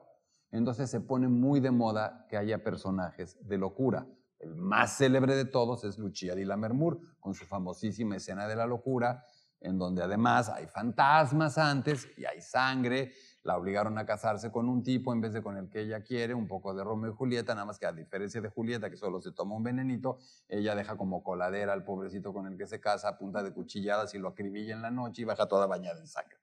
Entonces 0.50 0.90
se 0.90 1.00
pone 1.00 1.28
muy 1.28 1.60
de 1.60 1.70
moda 1.70 2.26
que 2.28 2.36
haya 2.36 2.62
personajes 2.62 3.38
de 3.40 3.58
locura. 3.58 4.06
El 4.38 4.54
más 4.54 4.96
célebre 4.96 5.34
de 5.34 5.44
todos 5.44 5.84
es 5.84 5.98
Lucia 5.98 6.34
di 6.34 6.44
Lammermoor, 6.44 6.98
con 7.20 7.34
su 7.34 7.46
famosísima 7.46 8.16
escena 8.16 8.48
de 8.48 8.56
la 8.56 8.66
locura, 8.66 9.24
en 9.60 9.78
donde 9.78 10.02
además 10.02 10.48
hay 10.48 10.66
fantasmas 10.66 11.58
antes 11.58 12.08
y 12.16 12.24
hay 12.24 12.40
sangre 12.40 13.12
la 13.42 13.56
obligaron 13.56 13.96
a 13.98 14.04
casarse 14.04 14.50
con 14.50 14.68
un 14.68 14.82
tipo 14.82 15.12
en 15.12 15.20
vez 15.20 15.32
de 15.32 15.42
con 15.42 15.56
el 15.56 15.68
que 15.70 15.80
ella 15.80 16.02
quiere, 16.02 16.34
un 16.34 16.46
poco 16.46 16.74
de 16.74 16.84
Romeo 16.84 17.12
y 17.12 17.14
Julieta, 17.14 17.54
nada 17.54 17.64
más 17.64 17.78
que 17.78 17.86
a 17.86 17.92
diferencia 17.92 18.40
de 18.40 18.48
Julieta, 18.48 18.90
que 18.90 18.96
solo 18.96 19.20
se 19.20 19.32
toma 19.32 19.56
un 19.56 19.62
venenito, 19.62 20.18
ella 20.48 20.74
deja 20.74 20.96
como 20.96 21.22
coladera 21.22 21.72
al 21.72 21.84
pobrecito 21.84 22.32
con 22.32 22.46
el 22.46 22.58
que 22.58 22.66
se 22.66 22.80
casa 22.80 23.08
a 23.08 23.18
punta 23.18 23.42
de 23.42 23.52
cuchilladas 23.52 24.14
y 24.14 24.18
lo 24.18 24.28
acribilla 24.28 24.74
en 24.74 24.82
la 24.82 24.90
noche 24.90 25.22
y 25.22 25.24
baja 25.24 25.46
toda 25.46 25.66
bañada 25.66 25.98
en 25.98 26.06
sangre, 26.06 26.38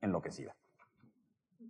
enloquecida. 0.00 0.56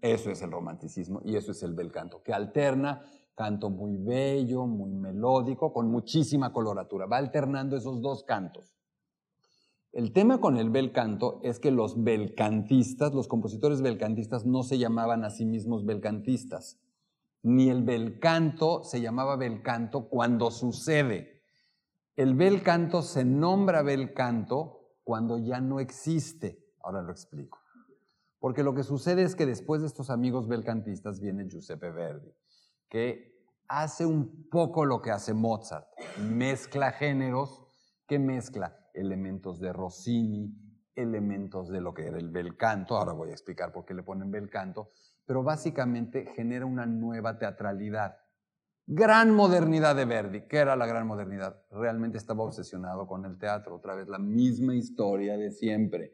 Eso 0.01 0.31
es 0.31 0.41
el 0.43 0.51
romanticismo 0.51 1.21
y 1.25 1.37
eso 1.37 1.53
es 1.53 1.63
el 1.63 1.75
bel 1.75 1.91
canto, 1.91 2.23
que 2.23 2.33
alterna 2.33 3.03
canto 3.35 3.71
muy 3.71 3.97
bello, 3.97 4.67
muy 4.67 4.93
melódico, 4.93 5.73
con 5.73 5.91
muchísima 5.91 6.53
coloratura. 6.53 7.07
Va 7.07 7.17
alternando 7.17 7.77
esos 7.77 8.03
dos 8.03 8.23
cantos. 8.23 8.77
El 9.93 10.13
tema 10.13 10.41
con 10.41 10.57
el 10.57 10.71
bel 10.71 10.93
canto 10.93 11.41
es 11.43 11.59
que 11.59 11.73
los 11.73 12.05
belcantistas, 12.05 13.13
los 13.13 13.27
compositores 13.27 13.83
belcantistas 13.83 14.47
no 14.47 14.63
se 14.63 14.79
llamaban 14.79 15.25
a 15.25 15.31
sí 15.31 15.45
mismos 15.45 15.85
belcantistas. 15.85 16.79
Ni 17.43 17.71
el 17.71 17.83
bel 17.83 18.21
canto 18.21 18.85
se 18.85 19.01
llamaba 19.01 19.35
bel 19.35 19.63
canto 19.63 20.09
cuando 20.09 20.53
sucede. 20.53 21.43
El 22.15 22.35
bel 22.35 22.63
canto 22.63 23.03
se 23.03 23.25
nombra 23.25 23.83
bel 23.83 24.15
canto 24.15 24.95
cuando 25.03 25.39
ya 25.39 25.61
no 25.61 25.81
existe. 25.81 26.65
Ahora 26.83 27.03
lo 27.03 27.11
explico. 27.11 27.59
Porque 28.39 28.63
lo 28.63 28.75
que 28.75 28.85
sucede 28.85 29.23
es 29.23 29.35
que 29.35 29.45
después 29.45 29.81
de 29.81 29.89
estos 29.89 30.09
amigos 30.09 30.47
belcantistas 30.47 31.21
viene 31.21 31.49
Giuseppe 31.49 31.91
Verdi, 31.91 32.33
que 32.89 33.45
hace 33.69 34.07
un 34.07 34.49
poco 34.49 34.85
lo 34.85 35.03
que 35.03 35.11
hace 35.11 35.35
Mozart. 35.35 35.89
Mezcla 36.19 36.93
géneros. 36.93 37.67
¿Qué 38.07 38.19
mezcla? 38.19 38.80
Elementos 38.95 39.61
de 39.61 39.73
Rossini, 39.73 40.55
elementos 40.95 41.69
de 41.69 41.81
lo 41.81 41.95
que 41.95 42.07
era 42.07 42.19
el 42.19 42.29
bel 42.29 42.57
canto, 42.57 42.97
ahora 42.97 43.13
voy 43.13 43.31
a 43.31 43.33
explicar 43.33 43.73
por 43.73 43.85
qué 43.85 43.95
le 43.95 44.03
ponen 44.03 44.31
bel 44.31 44.49
canto, 44.49 44.91
pero 45.25 45.43
básicamente 45.43 46.27
genera 46.35 46.67
una 46.67 46.87
nueva 46.87 47.39
teatralidad. 47.39 48.17
Gran 48.87 49.33
modernidad 49.33 49.95
de 49.95 50.05
Verdi. 50.05 50.49
¿Qué 50.49 50.57
era 50.57 50.75
la 50.75 50.87
gran 50.87 51.07
modernidad? 51.07 51.63
Realmente 51.71 52.19
estaba 52.19 52.43
obsesionado 52.43 53.07
con 53.07 53.25
el 53.25 53.39
teatro, 53.39 53.77
otra 53.77 53.95
vez 53.95 54.09
la 54.09 54.19
misma 54.19 54.75
historia 54.75 55.37
de 55.37 55.53
siempre. 55.53 56.13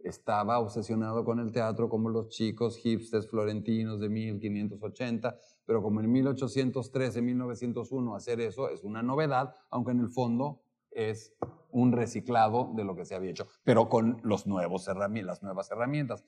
Estaba 0.00 0.58
obsesionado 0.58 1.24
con 1.24 1.38
el 1.38 1.52
teatro 1.52 1.88
como 1.88 2.08
los 2.08 2.28
chicos 2.28 2.78
hipsters 2.78 3.28
florentinos 3.28 4.00
de 4.00 4.08
1580, 4.08 5.38
pero 5.64 5.82
como 5.82 6.00
en 6.00 6.10
1813, 6.10 7.22
1901 7.22 8.16
hacer 8.16 8.40
eso 8.40 8.68
es 8.68 8.82
una 8.82 9.02
novedad, 9.02 9.54
aunque 9.70 9.92
en 9.92 10.00
el 10.00 10.08
fondo 10.08 10.62
es 10.96 11.36
un 11.70 11.92
reciclado 11.92 12.72
de 12.74 12.84
lo 12.84 12.96
que 12.96 13.04
se 13.04 13.14
había 13.14 13.30
hecho, 13.30 13.46
pero 13.62 13.88
con 13.88 14.18
los 14.24 14.46
nuevos 14.46 14.88
las 14.88 15.42
nuevas 15.42 15.70
herramientas. 15.70 16.24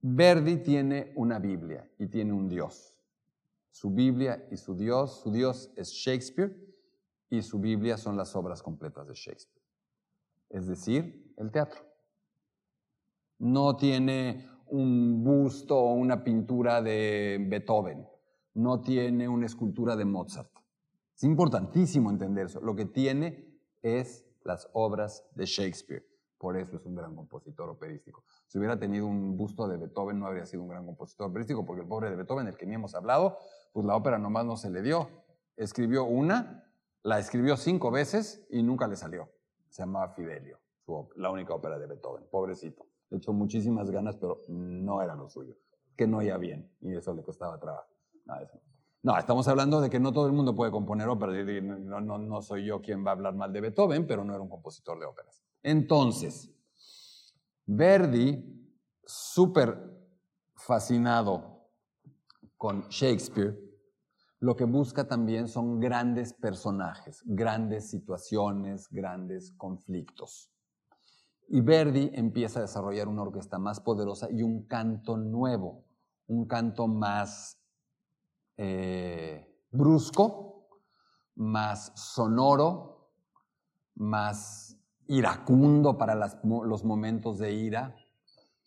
Verdi 0.00 0.56
tiene 0.56 1.12
una 1.14 1.38
Biblia 1.38 1.88
y 1.98 2.06
tiene 2.06 2.32
un 2.32 2.48
Dios. 2.48 2.96
Su 3.70 3.90
Biblia 3.90 4.48
y 4.50 4.56
su 4.56 4.74
Dios, 4.74 5.20
su 5.20 5.30
Dios 5.30 5.70
es 5.76 5.90
Shakespeare 5.90 6.56
y 7.28 7.42
su 7.42 7.58
Biblia 7.58 7.98
son 7.98 8.16
las 8.16 8.34
obras 8.34 8.62
completas 8.62 9.06
de 9.06 9.14
Shakespeare. 9.14 9.66
Es 10.48 10.66
decir, 10.66 11.34
el 11.36 11.50
teatro. 11.50 11.82
No 13.38 13.76
tiene 13.76 14.48
un 14.68 15.22
busto 15.22 15.76
o 15.76 15.92
una 15.92 16.24
pintura 16.24 16.80
de 16.80 17.44
Beethoven, 17.46 18.08
no 18.54 18.80
tiene 18.80 19.28
una 19.28 19.46
escultura 19.46 19.94
de 19.96 20.06
Mozart 20.06 20.58
es 21.18 21.24
importantísimo 21.24 22.10
entender 22.10 22.46
eso. 22.46 22.60
Lo 22.60 22.76
que 22.76 22.84
tiene 22.84 23.44
es 23.82 24.24
las 24.44 24.70
obras 24.72 25.26
de 25.34 25.46
Shakespeare. 25.46 26.06
Por 26.38 26.56
eso 26.56 26.76
es 26.76 26.86
un 26.86 26.94
gran 26.94 27.16
compositor 27.16 27.68
operístico. 27.68 28.22
Si 28.46 28.56
hubiera 28.56 28.78
tenido 28.78 29.04
un 29.08 29.36
busto 29.36 29.66
de 29.66 29.78
Beethoven, 29.78 30.20
no 30.20 30.28
habría 30.28 30.46
sido 30.46 30.62
un 30.62 30.68
gran 30.68 30.86
compositor 30.86 31.28
operístico, 31.28 31.66
porque 31.66 31.82
el 31.82 31.88
pobre 31.88 32.10
de 32.10 32.14
Beethoven, 32.14 32.46
el 32.46 32.56
que 32.56 32.66
ni 32.66 32.74
hemos 32.74 32.94
hablado, 32.94 33.36
pues 33.72 33.84
la 33.84 33.96
ópera 33.96 34.16
nomás 34.16 34.46
no 34.46 34.56
se 34.56 34.70
le 34.70 34.80
dio. 34.80 35.08
Escribió 35.56 36.04
una, 36.04 36.70
la 37.02 37.18
escribió 37.18 37.56
cinco 37.56 37.90
veces 37.90 38.46
y 38.48 38.62
nunca 38.62 38.86
le 38.86 38.94
salió. 38.94 39.28
Se 39.70 39.82
llamaba 39.82 40.14
Fidelio, 40.14 40.60
la 41.16 41.32
única 41.32 41.52
ópera 41.52 41.80
de 41.80 41.88
Beethoven. 41.88 42.28
Pobrecito. 42.30 42.86
Le 43.10 43.18
echó 43.18 43.32
muchísimas 43.32 43.90
ganas, 43.90 44.14
pero 44.14 44.42
no 44.46 45.02
era 45.02 45.16
lo 45.16 45.28
suyo. 45.28 45.56
que 45.96 46.06
no 46.06 46.18
oía 46.18 46.36
bien 46.36 46.70
y 46.80 46.94
eso 46.94 47.12
le 47.12 47.24
costaba 47.24 47.58
trabajo. 47.58 47.92
No, 49.02 49.16
estamos 49.16 49.46
hablando 49.46 49.80
de 49.80 49.90
que 49.90 50.00
no 50.00 50.12
todo 50.12 50.26
el 50.26 50.32
mundo 50.32 50.54
puede 50.54 50.72
componer 50.72 51.08
óperas. 51.08 51.36
No, 51.62 52.00
no, 52.00 52.42
soy 52.42 52.66
yo 52.66 52.80
quien 52.80 53.04
va 53.06 53.10
a 53.10 53.14
hablar 53.14 53.34
mal 53.34 53.52
de 53.52 53.60
Beethoven, 53.60 54.06
pero 54.06 54.24
no 54.24 54.34
era 54.34 54.42
un 54.42 54.48
compositor 54.48 54.98
de 54.98 55.06
óperas. 55.06 55.42
Entonces, 55.62 56.50
Verdi, 57.64 58.44
súper 59.04 59.78
fascinado 60.56 61.70
con 62.56 62.88
Shakespeare, 62.88 63.56
lo 64.40 64.56
que 64.56 64.64
busca 64.64 65.06
también 65.06 65.48
son 65.48 65.78
grandes 65.80 66.32
personajes, 66.32 67.22
grandes 67.24 67.90
situaciones, 67.90 68.88
grandes 68.90 69.52
conflictos. 69.52 70.50
Y 71.48 71.60
Verdi 71.60 72.10
empieza 72.14 72.58
a 72.58 72.62
desarrollar 72.62 73.08
una 73.08 73.22
orquesta 73.22 73.58
más 73.58 73.80
poderosa 73.80 74.28
y 74.30 74.42
un 74.42 74.66
canto 74.66 75.16
nuevo, 75.16 75.84
un 76.26 76.46
canto 76.46 76.86
más 76.88 77.57
eh, 78.58 79.66
brusco, 79.70 80.68
más 81.36 81.92
sonoro, 81.94 83.12
más 83.94 84.76
iracundo 85.06 85.96
para 85.96 86.14
los 86.14 86.84
momentos 86.84 87.38
de 87.38 87.52
ira, 87.52 87.94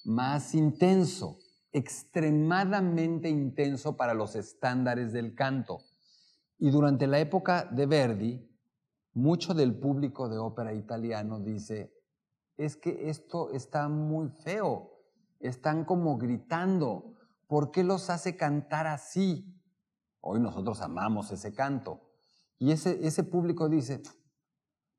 más 0.05 0.55
intenso, 0.55 1.37
extremadamente 1.71 3.29
intenso 3.29 3.95
para 3.95 4.13
los 4.13 4.35
estándares 4.35 5.13
del 5.13 5.35
canto. 5.35 5.79
Y 6.57 6.71
durante 6.71 7.05
la 7.07 7.19
época 7.19 7.65
de 7.65 7.85
Verdi, 7.85 8.49
mucho 9.13 9.53
del 9.53 9.77
público 9.77 10.29
de 10.29 10.37
ópera 10.37 10.73
italiano 10.73 11.39
dice, 11.39 11.93
es 12.55 12.77
que 12.77 13.09
esto 13.09 13.51
está 13.51 13.89
muy 13.89 14.29
feo, 14.29 14.91
están 15.39 15.83
como 15.83 16.17
gritando, 16.17 17.15
¿por 17.47 17.71
qué 17.71 17.83
los 17.83 18.09
hace 18.09 18.37
cantar 18.37 18.87
así? 18.87 19.60
Hoy 20.21 20.39
nosotros 20.39 20.81
amamos 20.81 21.31
ese 21.31 21.53
canto. 21.53 22.01
Y 22.59 22.71
ese, 22.71 23.05
ese 23.05 23.23
público 23.23 23.69
dice, 23.69 24.01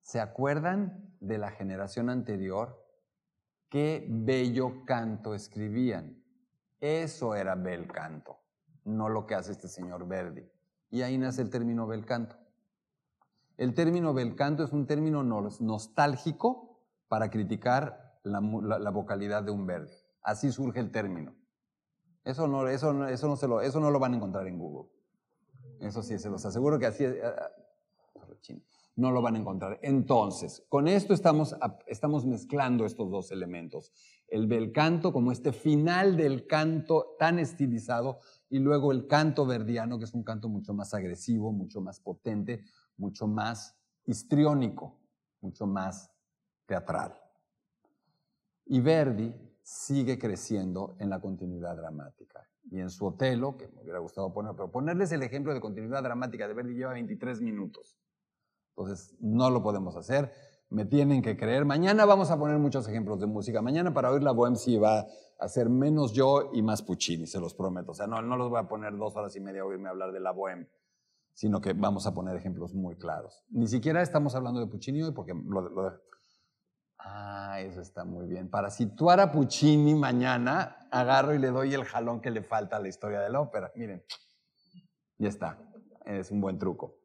¿se 0.00 0.20
acuerdan 0.20 1.16
de 1.20 1.38
la 1.38 1.50
generación 1.50 2.10
anterior? 2.10 2.84
Qué 3.68 4.06
bello 4.10 4.84
canto 4.84 5.34
escribían. 5.34 6.22
Eso 6.80 7.36
era 7.36 7.54
bel 7.54 7.86
canto, 7.86 8.40
no 8.84 9.08
lo 9.08 9.24
que 9.24 9.36
hace 9.36 9.52
este 9.52 9.68
señor 9.68 10.08
Verdi. 10.08 10.50
Y 10.90 11.02
ahí 11.02 11.16
nace 11.16 11.40
el 11.40 11.48
término 11.48 11.86
bel 11.86 12.04
canto. 12.04 12.36
El 13.56 13.74
término 13.74 14.12
bel 14.12 14.34
canto 14.34 14.64
es 14.64 14.72
un 14.72 14.86
término 14.86 15.22
nostálgico 15.22 16.80
para 17.06 17.30
criticar 17.30 18.18
la, 18.24 18.40
vocalidad 18.90 19.44
de 19.44 19.52
un 19.52 19.66
Verdi. 19.66 19.94
Así 20.22 20.50
surge 20.50 20.80
el 20.80 20.90
término. 20.90 21.34
Eso 22.24 22.48
no, 22.48 22.66
eso, 22.66 23.06
eso, 23.06 23.28
no 23.28 23.36
se 23.36 23.46
lo, 23.46 23.60
eso 23.60 23.78
no 23.78 23.90
lo 23.90 24.00
van 24.00 24.14
a 24.14 24.16
encontrar 24.16 24.48
en 24.48 24.58
Google. 24.58 24.90
Eso 25.82 26.02
sí, 26.02 26.18
se 26.18 26.30
los 26.30 26.44
aseguro 26.46 26.78
que 26.78 26.86
así 26.86 27.04
eh, 27.04 27.20
eh, 27.20 28.62
no 28.94 29.10
lo 29.10 29.20
van 29.20 29.34
a 29.34 29.38
encontrar. 29.38 29.80
Entonces, 29.82 30.64
con 30.68 30.86
esto 30.86 31.12
estamos, 31.12 31.56
estamos 31.86 32.24
mezclando 32.24 32.86
estos 32.86 33.10
dos 33.10 33.32
elementos. 33.32 33.92
El 34.28 34.46
bel 34.46 34.70
canto 34.70 35.12
como 35.12 35.32
este 35.32 35.52
final 35.52 36.16
del 36.16 36.46
canto 36.46 37.16
tan 37.18 37.38
estilizado 37.38 38.20
y 38.48 38.58
luego 38.60 38.92
el 38.92 39.06
canto 39.08 39.44
verdiano, 39.44 39.98
que 39.98 40.04
es 40.04 40.14
un 40.14 40.22
canto 40.22 40.48
mucho 40.48 40.72
más 40.72 40.94
agresivo, 40.94 41.52
mucho 41.52 41.80
más 41.80 42.00
potente, 42.00 42.62
mucho 42.96 43.26
más 43.26 43.74
histriónico, 44.04 45.00
mucho 45.40 45.66
más 45.66 46.12
teatral. 46.66 47.14
Y 48.66 48.80
Verdi 48.80 49.34
sigue 49.62 50.18
creciendo 50.18 50.96
en 50.98 51.10
la 51.10 51.20
continuidad 51.20 51.76
dramática 51.76 52.48
y 52.70 52.80
en 52.80 52.90
su 52.90 53.06
Otelo, 53.06 53.56
que 53.56 53.68
me 53.68 53.82
hubiera 53.82 53.98
gustado 53.98 54.32
poner, 54.32 54.52
pero 54.54 54.70
ponerles 54.70 55.12
el 55.12 55.22
ejemplo 55.22 55.52
de 55.54 55.60
continuidad 55.60 56.02
dramática 56.02 56.46
de 56.46 56.54
Verdi 56.54 56.74
lleva 56.74 56.92
23 56.92 57.40
minutos. 57.40 57.98
Entonces, 58.76 59.14
no 59.20 59.50
lo 59.50 59.62
podemos 59.62 59.96
hacer, 59.96 60.32
me 60.70 60.86
tienen 60.86 61.22
que 61.22 61.36
creer. 61.36 61.64
Mañana 61.64 62.04
vamos 62.06 62.30
a 62.30 62.38
poner 62.38 62.58
muchos 62.58 62.88
ejemplos 62.88 63.20
de 63.20 63.26
música. 63.26 63.60
Mañana 63.60 63.92
para 63.92 64.10
oír 64.10 64.22
la 64.22 64.32
Bohème 64.32 64.56
sí 64.56 64.78
va 64.78 65.06
a 65.38 65.48
ser 65.48 65.68
menos 65.68 66.12
yo 66.12 66.50
y 66.54 66.62
más 66.62 66.82
Puccini, 66.82 67.26
se 67.26 67.40
los 67.40 67.54
prometo. 67.54 67.92
O 67.92 67.94
sea, 67.94 68.06
no, 68.06 68.22
no 68.22 68.36
los 68.36 68.48
voy 68.48 68.60
a 68.60 68.68
poner 68.68 68.96
dos 68.96 69.14
horas 69.16 69.36
y 69.36 69.40
media 69.40 69.62
a 69.62 69.64
oírme 69.66 69.88
hablar 69.88 70.12
de 70.12 70.20
la 70.20 70.32
Bohème, 70.32 70.68
sino 71.34 71.60
que 71.60 71.74
vamos 71.74 72.06
a 72.06 72.14
poner 72.14 72.36
ejemplos 72.36 72.74
muy 72.74 72.96
claros. 72.96 73.44
Ni 73.50 73.66
siquiera 73.66 74.00
estamos 74.00 74.34
hablando 74.34 74.60
de 74.60 74.66
Puccini 74.66 75.02
hoy 75.02 75.12
porque 75.12 75.34
lo, 75.34 75.68
lo 75.68 76.00
eso 77.66 77.80
está 77.80 78.04
muy 78.04 78.26
bien. 78.26 78.48
Para 78.48 78.70
situar 78.70 79.20
a 79.20 79.32
Puccini 79.32 79.94
mañana, 79.94 80.88
agarro 80.90 81.34
y 81.34 81.38
le 81.38 81.48
doy 81.48 81.74
el 81.74 81.84
jalón 81.84 82.20
que 82.20 82.30
le 82.30 82.42
falta 82.42 82.76
a 82.76 82.80
la 82.80 82.88
historia 82.88 83.20
de 83.20 83.30
la 83.30 83.40
ópera. 83.40 83.72
Miren, 83.76 84.04
ya 85.18 85.28
está. 85.28 85.58
Es 86.04 86.30
un 86.30 86.40
buen 86.40 86.58
truco. 86.58 86.98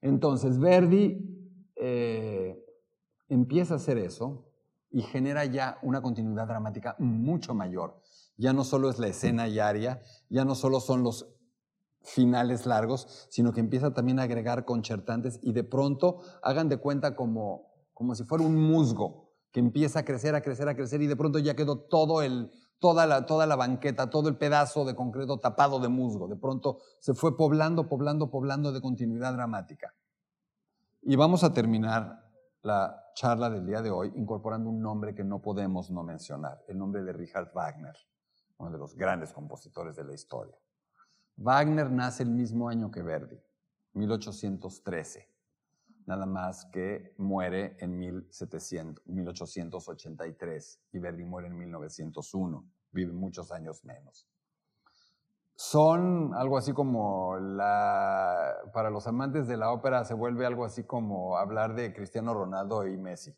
Entonces, 0.00 0.58
Verdi 0.58 1.72
eh, 1.76 2.62
empieza 3.28 3.74
a 3.74 3.76
hacer 3.78 3.98
eso 3.98 4.52
y 4.90 5.02
genera 5.02 5.44
ya 5.44 5.78
una 5.82 6.00
continuidad 6.00 6.46
dramática 6.46 6.96
mucho 6.98 7.54
mayor. 7.54 8.00
Ya 8.36 8.52
no 8.52 8.64
solo 8.64 8.90
es 8.90 8.98
la 8.98 9.08
escena 9.08 9.48
y 9.48 9.58
aria, 9.58 10.02
ya 10.28 10.44
no 10.44 10.54
solo 10.54 10.80
son 10.80 11.02
los 11.02 11.34
finales 12.02 12.66
largos, 12.66 13.26
sino 13.30 13.52
que 13.52 13.60
empieza 13.60 13.92
también 13.92 14.20
a 14.20 14.24
agregar 14.24 14.64
concertantes 14.64 15.40
y 15.42 15.52
de 15.52 15.64
pronto 15.64 16.20
hagan 16.42 16.68
de 16.68 16.76
cuenta 16.76 17.16
como, 17.16 17.72
como 17.94 18.14
si 18.14 18.24
fuera 18.24 18.44
un 18.44 18.56
musgo 18.56 19.25
que 19.52 19.60
empieza 19.60 20.00
a 20.00 20.04
crecer, 20.04 20.34
a 20.34 20.42
crecer, 20.42 20.68
a 20.68 20.76
crecer 20.76 21.02
y 21.02 21.06
de 21.06 21.16
pronto 21.16 21.38
ya 21.38 21.54
quedó 21.54 21.78
todo 21.78 22.22
el, 22.22 22.50
toda, 22.78 23.06
la, 23.06 23.26
toda 23.26 23.46
la 23.46 23.56
banqueta, 23.56 24.10
todo 24.10 24.28
el 24.28 24.36
pedazo 24.36 24.84
de 24.84 24.94
concreto 24.94 25.38
tapado 25.38 25.80
de 25.80 25.88
musgo. 25.88 26.28
De 26.28 26.36
pronto 26.36 26.78
se 26.98 27.14
fue 27.14 27.36
poblando, 27.36 27.88
poblando, 27.88 28.30
poblando 28.30 28.72
de 28.72 28.80
continuidad 28.80 29.32
dramática. 29.32 29.94
Y 31.02 31.16
vamos 31.16 31.44
a 31.44 31.52
terminar 31.52 32.24
la 32.62 33.12
charla 33.14 33.48
del 33.48 33.64
día 33.64 33.80
de 33.80 33.90
hoy 33.90 34.12
incorporando 34.16 34.68
un 34.68 34.80
nombre 34.80 35.14
que 35.14 35.24
no 35.24 35.40
podemos 35.40 35.90
no 35.90 36.02
mencionar, 36.02 36.64
el 36.68 36.76
nombre 36.76 37.02
de 37.02 37.12
Richard 37.12 37.52
Wagner, 37.54 37.96
uno 38.58 38.70
de 38.70 38.78
los 38.78 38.94
grandes 38.96 39.32
compositores 39.32 39.96
de 39.96 40.04
la 40.04 40.14
historia. 40.14 40.56
Wagner 41.36 41.90
nace 41.90 42.24
el 42.24 42.30
mismo 42.30 42.68
año 42.68 42.90
que 42.90 43.02
Verdi, 43.02 43.40
1813 43.92 45.35
nada 46.06 46.26
más 46.26 46.66
que 46.66 47.14
muere 47.18 47.76
en 47.80 47.98
1883 47.98 50.80
y 50.92 50.98
Verdi 50.98 51.24
muere 51.24 51.48
en 51.48 51.58
1901, 51.58 52.64
vive 52.92 53.12
muchos 53.12 53.52
años 53.52 53.84
menos. 53.84 54.26
Son 55.56 56.34
algo 56.34 56.58
así 56.58 56.72
como 56.72 57.38
la, 57.38 58.54
para 58.72 58.90
los 58.90 59.06
amantes 59.06 59.48
de 59.48 59.56
la 59.56 59.72
ópera 59.72 60.04
se 60.04 60.14
vuelve 60.14 60.44
algo 60.44 60.66
así 60.66 60.84
como 60.84 61.38
hablar 61.38 61.74
de 61.74 61.94
Cristiano 61.94 62.34
Ronaldo 62.34 62.86
y 62.86 62.98
Messi. 62.98 63.34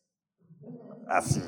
Así. 1.06 1.40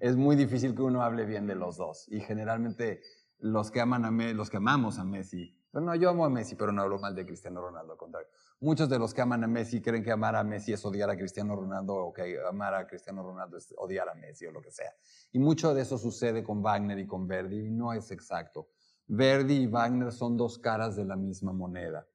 Es 0.00 0.16
muy 0.16 0.36
difícil 0.36 0.74
que 0.74 0.82
uno 0.82 1.02
hable 1.02 1.26
bien 1.26 1.46
de 1.46 1.54
los 1.54 1.76
dos 1.76 2.06
y 2.08 2.20
generalmente 2.20 3.02
los 3.38 3.70
que 3.70 3.80
aman 3.80 4.04
a 4.04 4.10
los 4.32 4.50
que 4.50 4.56
amamos 4.56 4.98
a 4.98 5.04
Messi 5.04 5.54
no, 5.80 5.94
yo 5.94 6.10
amo 6.10 6.24
a 6.24 6.30
Messi, 6.30 6.54
pero 6.54 6.72
no 6.72 6.82
hablo 6.82 6.98
mal 6.98 7.14
de 7.14 7.26
Cristiano 7.26 7.60
Ronaldo, 7.60 7.92
al 7.92 7.98
contrario. 7.98 8.28
Muchos 8.60 8.88
de 8.88 8.98
los 8.98 9.12
que 9.12 9.20
aman 9.20 9.44
a 9.44 9.46
Messi 9.46 9.82
creen 9.82 10.02
que 10.02 10.10
amar 10.10 10.36
a 10.36 10.44
Messi 10.44 10.72
es 10.72 10.84
odiar 10.84 11.10
a 11.10 11.16
Cristiano 11.16 11.54
Ronaldo 11.54 11.94
o 11.94 12.12
que 12.12 12.38
amar 12.48 12.74
a 12.74 12.86
Cristiano 12.86 13.22
Ronaldo 13.22 13.58
es 13.58 13.74
odiar 13.76 14.08
a 14.08 14.14
Messi 14.14 14.46
o 14.46 14.52
lo 14.52 14.62
que 14.62 14.70
sea. 14.70 14.92
Y 15.32 15.38
mucho 15.38 15.74
de 15.74 15.82
eso 15.82 15.98
sucede 15.98 16.42
con 16.42 16.62
Wagner 16.62 16.98
y 16.98 17.06
con 17.06 17.26
Verdi 17.26 17.66
y 17.66 17.70
no 17.70 17.92
es 17.92 18.10
exacto. 18.10 18.68
Verdi 19.06 19.54
y 19.62 19.66
Wagner 19.66 20.12
son 20.12 20.36
dos 20.36 20.58
caras 20.58 20.96
de 20.96 21.04
la 21.04 21.16
misma 21.16 21.52
moneda. 21.52 22.06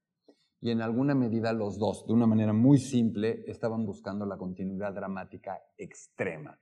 Y 0.60 0.71
en 0.71 0.82
alguna 0.82 1.15
medida 1.15 1.54
los 1.54 1.80
dos, 1.80 2.06
de 2.06 2.13
una 2.13 2.28
manera 2.28 2.54
muy 2.54 2.78
simple, 2.78 3.43
estaban 3.47 3.86
buscando 3.86 4.26
la 4.26 4.38
continuidad 4.38 4.93
dramática 4.93 5.60
extrema. 5.78 6.60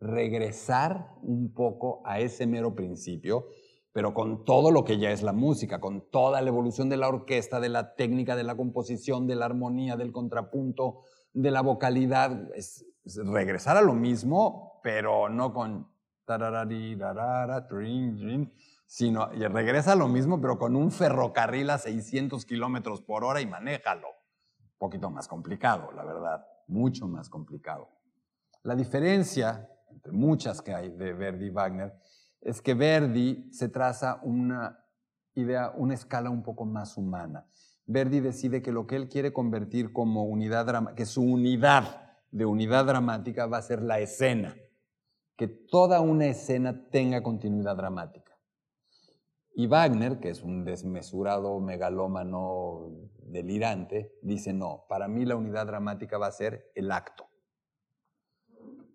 Regresar 0.00 1.16
un 1.22 1.52
poco 1.52 2.02
a 2.04 2.18
ese 2.18 2.46
mero 2.46 2.74
principio 2.74 3.48
pero 3.92 4.14
con 4.14 4.44
todo 4.44 4.70
lo 4.70 4.84
que 4.84 4.98
ya 4.98 5.10
es 5.10 5.22
la 5.22 5.32
música, 5.32 5.80
con 5.80 6.10
toda 6.10 6.40
la 6.40 6.48
evolución 6.48 6.88
de 6.88 6.96
la 6.96 7.08
orquesta, 7.08 7.60
de 7.60 7.68
la 7.68 7.94
técnica, 7.94 8.36
de 8.36 8.44
la 8.44 8.56
composición, 8.56 9.26
de 9.26 9.36
la 9.36 9.44
armonía, 9.46 9.96
del 9.96 10.12
contrapunto, 10.12 11.02
de 11.34 11.50
la 11.50 11.60
vocalidad, 11.60 12.50
es, 12.54 12.86
regresar 13.04 13.76
a 13.76 13.82
lo 13.82 13.94
mismo, 13.94 14.80
pero 14.82 15.28
no 15.28 15.52
con 15.52 15.90
sino 18.86 19.26
regresa 19.28 19.92
a 19.92 19.96
lo 19.96 20.08
mismo, 20.08 20.40
pero 20.40 20.58
con 20.58 20.76
un 20.76 20.90
ferrocarril 20.90 21.70
a 21.70 21.78
600 21.78 22.46
kilómetros 22.46 23.02
por 23.02 23.24
hora 23.24 23.40
y 23.40 23.46
manéjalo. 23.46 24.08
Un 24.08 24.78
poquito 24.78 25.10
más 25.10 25.28
complicado, 25.28 25.92
la 25.92 26.04
verdad, 26.04 26.46
mucho 26.68 27.06
más 27.08 27.28
complicado. 27.28 27.88
La 28.62 28.74
diferencia, 28.74 29.68
entre 29.90 30.12
muchas 30.12 30.62
que 30.62 30.74
hay 30.74 30.90
de 30.90 31.12
Verdi 31.12 31.46
y 31.46 31.50
Wagner, 31.50 31.92
es 32.42 32.60
que 32.60 32.74
Verdi 32.74 33.48
se 33.52 33.68
traza 33.68 34.20
una 34.22 34.84
idea, 35.34 35.72
una 35.76 35.94
escala 35.94 36.30
un 36.30 36.42
poco 36.42 36.64
más 36.64 36.96
humana. 36.96 37.46
Verdi 37.86 38.20
decide 38.20 38.62
que 38.62 38.72
lo 38.72 38.86
que 38.86 38.96
él 38.96 39.08
quiere 39.08 39.32
convertir 39.32 39.92
como 39.92 40.24
unidad 40.24 40.66
dramática, 40.66 40.96
que 40.96 41.06
su 41.06 41.22
unidad 41.22 42.12
de 42.30 42.44
unidad 42.44 42.86
dramática 42.86 43.46
va 43.46 43.58
a 43.58 43.62
ser 43.62 43.82
la 43.82 44.00
escena, 44.00 44.54
que 45.36 45.48
toda 45.48 46.00
una 46.00 46.26
escena 46.26 46.88
tenga 46.90 47.22
continuidad 47.22 47.76
dramática. 47.76 48.32
Y 49.54 49.66
Wagner, 49.66 50.18
que 50.18 50.30
es 50.30 50.42
un 50.42 50.64
desmesurado 50.64 51.60
megalómano 51.60 52.88
delirante, 53.18 54.18
dice, 54.22 54.52
no, 54.52 54.86
para 54.88 55.08
mí 55.08 55.26
la 55.26 55.36
unidad 55.36 55.66
dramática 55.66 56.16
va 56.16 56.28
a 56.28 56.32
ser 56.32 56.70
el 56.74 56.90
acto. 56.90 57.26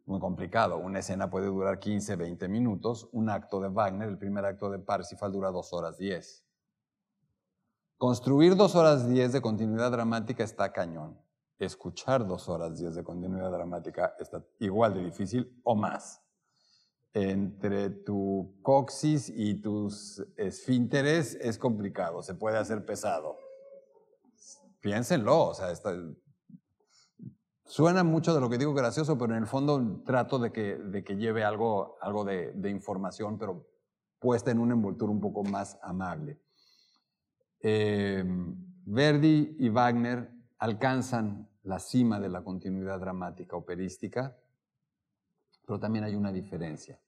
Muy 0.07 0.19
complicado, 0.19 0.77
una 0.77 0.99
escena 0.99 1.29
puede 1.29 1.45
durar 1.45 1.77
15, 1.77 2.15
20 2.15 2.47
minutos, 2.47 3.07
un 3.11 3.29
acto 3.29 3.59
de 3.61 3.67
Wagner, 3.67 4.09
el 4.09 4.17
primer 4.17 4.43
acto 4.45 4.71
de 4.71 4.79
Parsifal 4.79 5.31
dura 5.31 5.51
2 5.51 5.73
horas 5.73 5.97
10. 5.99 6.43
Construir 7.97 8.55
2 8.55 8.75
horas 8.75 9.07
10 9.07 9.33
de 9.33 9.41
continuidad 9.41 9.91
dramática 9.91 10.43
está 10.43 10.73
cañón. 10.73 11.21
Escuchar 11.59 12.25
2 12.25 12.49
horas 12.49 12.79
10 12.79 12.95
de 12.95 13.03
continuidad 13.03 13.51
dramática 13.51 14.15
está 14.17 14.43
igual 14.59 14.95
de 14.95 15.03
difícil 15.03 15.61
o 15.63 15.75
más 15.75 16.23
entre 17.17 17.89
tu 17.89 18.59
coxis 18.61 19.29
y 19.29 19.55
tus 19.55 20.23
esfínteres 20.35 21.35
es 21.41 21.57
complicado, 21.57 22.21
se 22.21 22.35
puede 22.35 22.57
hacer 22.57 22.85
pesado. 22.85 23.37
Piénsenlo, 24.81 25.47
o 25.47 25.53
sea, 25.55 25.71
suena 27.67 28.03
mucho 28.03 28.33
de 28.33 28.41
lo 28.41 28.49
que 28.49 28.57
digo 28.57 28.73
gracioso, 28.73 29.17
pero 29.17 29.33
en 29.33 29.43
el 29.43 29.47
fondo 29.47 30.01
trato 30.05 30.39
de 30.39 30.51
que, 30.51 30.75
de 30.77 31.03
que 31.03 31.15
lleve 31.15 31.43
algo, 31.43 31.97
algo 32.01 32.25
de, 32.25 32.69
información, 32.69 33.37
pero 33.37 33.67
puesta 34.19 34.51
en 34.51 34.59
una 34.59 34.73
envoltura 34.73 35.11
un 35.11 35.21
poco 35.21 35.43
más 35.43 35.77
amable. 35.83 36.41
Em, 37.59 38.55
Verdi 38.85 39.57
y 39.59 39.69
Wagner 39.69 40.31
alcanzan 40.59 41.49
la 41.63 41.79
cima 41.79 42.19
de 42.19 42.29
la 42.29 42.43
continuidad 42.43 42.99
dramática 42.99 43.57
operística, 43.57 44.35
pero 45.65 45.79
también 45.79 46.05
hay 46.05 46.15
una 46.15 46.31
diferencia. 46.31 46.99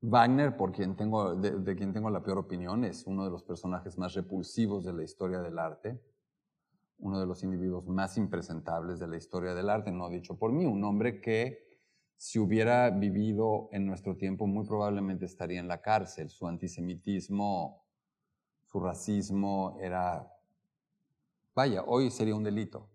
Wagner, 0.00 0.54
de, 0.54 1.76
quien 1.76 1.92
tengo 1.92 2.10
la 2.10 2.22
peor 2.22 2.38
opinión, 2.38 2.84
es 2.84 3.06
uno 3.06 3.24
de 3.24 3.30
los 3.30 3.42
personajes 3.42 3.98
más 3.98 4.14
repulsivos 4.14 4.84
de 4.84 4.92
la 4.92 5.02
historia 5.02 5.40
del 5.40 5.58
arte, 5.58 6.00
uno 6.98 7.20
de 7.20 7.26
los 7.26 7.42
individuos 7.42 7.86
más 7.86 8.16
impresentables 8.16 8.98
de 8.98 9.08
la 9.08 9.16
historia 9.16 9.54
del 9.54 9.68
arte, 9.68 9.90
no 9.90 10.08
dicho 10.08 10.38
por 10.38 10.52
mí, 10.52 10.64
un 10.64 10.82
hombre 10.84 11.20
que 11.20 11.64
si 12.16 12.38
hubiera 12.38 12.90
vivido 12.90 13.68
en 13.72 13.86
nuestro 13.86 14.16
tiempo 14.16 14.46
muy 14.46 14.66
probablemente 14.66 15.24
estaría 15.26 15.60
en 15.60 15.68
la 15.68 15.82
cárcel. 15.82 16.30
Su 16.30 16.46
antisemitismo, 16.46 17.84
su 18.62 18.80
racismo 18.80 19.76
era, 19.80 20.32
vaya, 21.54 21.82
hoy 21.86 22.10
sería 22.10 22.34
un 22.34 22.44
delito. 22.44 22.88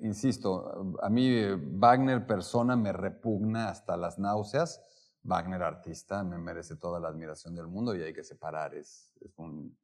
Insisto, 0.00 0.98
a 1.02 1.08
mí 1.08 1.44
Wagner 1.74 2.26
persona 2.26 2.76
me 2.76 2.92
repugna 2.92 3.68
hasta 3.68 3.96
las 3.96 4.18
náuseas 4.18 4.82
Wagner 5.24 5.62
artista 5.62 6.22
me 6.22 6.38
merece 6.38 6.76
toda 6.76 7.00
la 7.00 7.08
admiración 7.08 7.54
del 7.54 7.66
mundo 7.66 7.96
y 7.96 8.02
hay 8.02 8.12
que 8.12 8.22
separar, 8.22 8.74
es, 8.74 9.10
un 9.36 9.76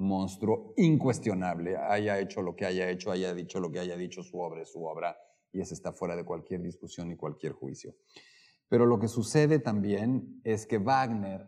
monstruo 0.00 0.72
incuestionable, 0.76 1.76
haya 1.76 2.18
hecho 2.18 2.42
lo 2.42 2.56
que 2.56 2.66
haya 2.66 2.88
hecho, 2.88 3.10
haya 3.10 3.34
dicho 3.34 3.60
lo 3.60 3.70
que 3.70 3.80
haya 3.80 3.96
dicho, 3.96 4.22
su 4.22 4.40
obra 4.40 4.62
es 4.62 4.72
su 4.72 4.84
obra 4.84 5.16
y 5.52 5.60
ese 5.60 5.74
está 5.74 5.92
fuera 5.92 6.16
de 6.16 6.24
cualquier 6.24 6.62
discusión 6.62 7.10
y 7.10 7.16
cualquier 7.16 7.52
juicio. 7.52 7.94
Pero 8.68 8.86
lo 8.86 8.98
que 8.98 9.08
sucede 9.08 9.58
también 9.58 10.40
es 10.44 10.66
que 10.66 10.78
Wagner 10.78 11.46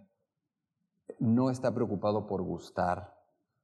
no 1.19 1.51
está 1.51 1.73
preocupado 1.75 2.27
por 2.27 2.43
gustar, 2.43 3.17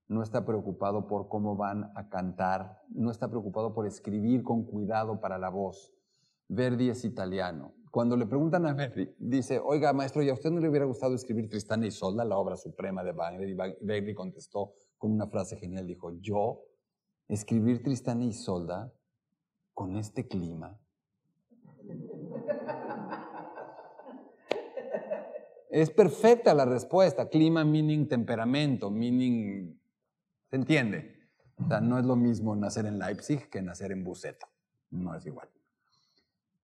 no 0.06 0.22
está 0.22 0.46
preocupado 0.46 1.06
por 1.06 1.28
cómo 1.28 1.56
van 1.56 1.92
a 1.94 2.08
cantar, 2.08 2.82
no 2.88 3.10
está 3.10 3.28
preocupado 3.28 3.74
por 3.74 3.86
escribir 3.86 4.42
con 4.42 4.64
cuidado 4.64 5.20
para 5.20 5.38
la 5.38 5.50
voz. 5.50 5.92
Verdi 6.48 6.88
es 6.88 7.04
italiano, 7.04 7.74
cuando 7.90 8.16
le 8.16 8.26
preguntan 8.26 8.66
a 8.66 8.74
Verdi, 8.74 9.08
dice, 9.18 9.58
oiga, 9.58 9.92
maestro, 9.92 10.22
¿y 10.22 10.28
a 10.28 10.34
usted 10.34 10.50
no 10.50 10.60
le 10.60 10.68
hubiera 10.68 10.84
gustado 10.84 11.14
escribir 11.14 11.48
Tristana 11.48 11.86
y 11.86 11.90
Solda, 11.90 12.24
la 12.24 12.36
obra 12.36 12.56
suprema 12.56 13.02
de 13.02 13.12
Wagner? 13.12 13.48
Y 13.48 13.54
Verdi 13.54 14.14
contestó 14.14 14.74
con 14.96 15.12
una 15.12 15.26
frase 15.26 15.56
genial, 15.56 15.86
dijo, 15.86 16.12
yo, 16.20 16.64
escribir 17.28 17.82
Tristana 17.82 18.24
y 18.24 18.32
Solda 18.32 18.92
con 19.74 19.96
este 19.96 20.26
clima. 20.26 20.78
es 25.70 25.90
perfecta 25.90 26.54
la 26.54 26.64
respuesta, 26.64 27.28
clima 27.28 27.64
meaning 27.64 28.08
temperamento, 28.08 28.90
meaning, 28.90 29.78
¿se 30.50 30.56
entiende? 30.56 31.16
O 31.56 31.68
sea, 31.68 31.80
no 31.80 31.98
es 31.98 32.04
lo 32.04 32.16
mismo 32.16 32.54
nacer 32.54 32.86
en 32.86 32.98
Leipzig 32.98 33.48
que 33.50 33.62
nacer 33.62 33.92
en 33.92 34.04
Buceta, 34.04 34.48
no 34.90 35.14
es 35.14 35.26
igual. 35.26 35.48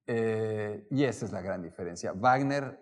Eh, 0.07 0.87
y 0.91 1.05
esa 1.05 1.27
es 1.27 1.33
la 1.33 1.41
gran 1.41 1.63
diferencia. 1.63 2.13
Wagner 2.13 2.79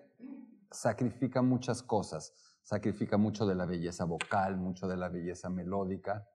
sacrifica 0.71 1.43
muchas 1.43 1.83
cosas, 1.83 2.35
sacrifica 2.63 3.17
mucho 3.17 3.47
de 3.47 3.55
la 3.55 3.67
belleza 3.67 4.05
vocal, 4.05 4.57
mucho 4.57 4.89
de 4.89 4.97
la 4.97 5.09
belleza 5.09 5.49
melódica, 5.49 6.27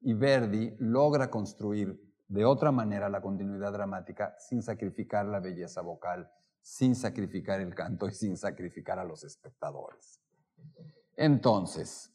y 0.00 0.14
Verdi 0.14 0.76
logra 0.78 1.30
construir 1.30 2.00
de 2.28 2.44
otra 2.44 2.70
manera 2.72 3.08
la 3.08 3.20
continuidad 3.20 3.72
dramática 3.72 4.34
sin 4.38 4.62
sacrificar 4.62 5.26
la 5.26 5.40
belleza 5.40 5.80
vocal, 5.80 6.30
sin 6.60 6.94
sacrificar 6.94 7.60
el 7.60 7.74
canto 7.74 8.08
y 8.08 8.12
sin 8.12 8.36
sacrificar 8.36 8.98
a 8.98 9.04
los 9.04 9.24
espectadores. 9.24 10.20
Entonces, 11.16 12.12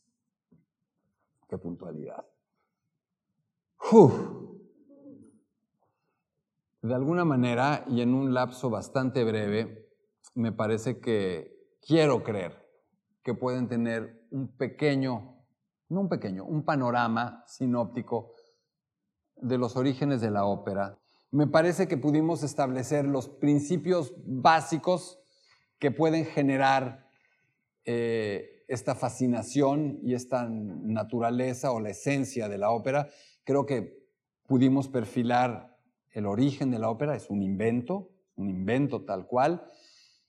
qué 1.50 1.58
puntualidad. 1.58 2.26
De 6.82 6.96
alguna 6.96 7.26
manera 7.26 7.86
y 7.88 8.02
en 8.02 8.16
un 8.16 8.34
lapso 8.34 8.72
bastante 8.72 9.24
breve, 9.24 9.88
me 10.34 10.52
parece 10.52 11.00
que 11.00 11.78
quiero 11.80 12.24
creer 12.24 12.68
que 13.24 13.36
pueden 13.36 13.68
tener 13.68 14.26
un 14.32 14.58
pequeño, 14.58 15.46
no 15.90 16.02
un 16.02 16.10
pequeño, 16.10 16.44
un 16.44 16.66
panorama 16.66 17.44
sinóptico 17.46 18.34
de 19.36 19.60
los 19.60 19.76
orígenes 19.76 20.22
de 20.22 20.32
la 20.32 20.46
ópera. 20.46 20.98
Me 21.30 21.46
parece 21.46 21.88
que 21.88 21.98
pudimos 21.98 22.42
establecer 22.42 23.06
los 23.06 23.30
principios 23.30 24.16
básicos 24.26 25.20
que 25.78 25.92
pueden 25.92 26.26
generar 26.26 27.08
eh, 27.86 28.64
esta 28.68 28.96
fascinación 28.96 30.00
y 30.02 30.16
esta 30.16 30.48
naturaleza 30.50 31.72
o 31.72 31.80
la 31.80 31.90
esencia 31.90 32.50
de 32.50 32.58
la 32.58 32.72
ópera. 32.72 33.10
Creo 33.44 33.68
que 33.68 34.02
pudimos 34.48 34.88
perfilar 34.88 35.71
el 36.12 36.26
origen 36.26 36.72
de 36.72 36.80
la 36.80 36.90
ópera 36.90 37.16
es 37.16 37.30
un 37.30 37.42
invento, 37.42 38.10
un 38.36 38.50
invento 38.50 39.04
tal 39.04 39.28
cual. 39.28 39.64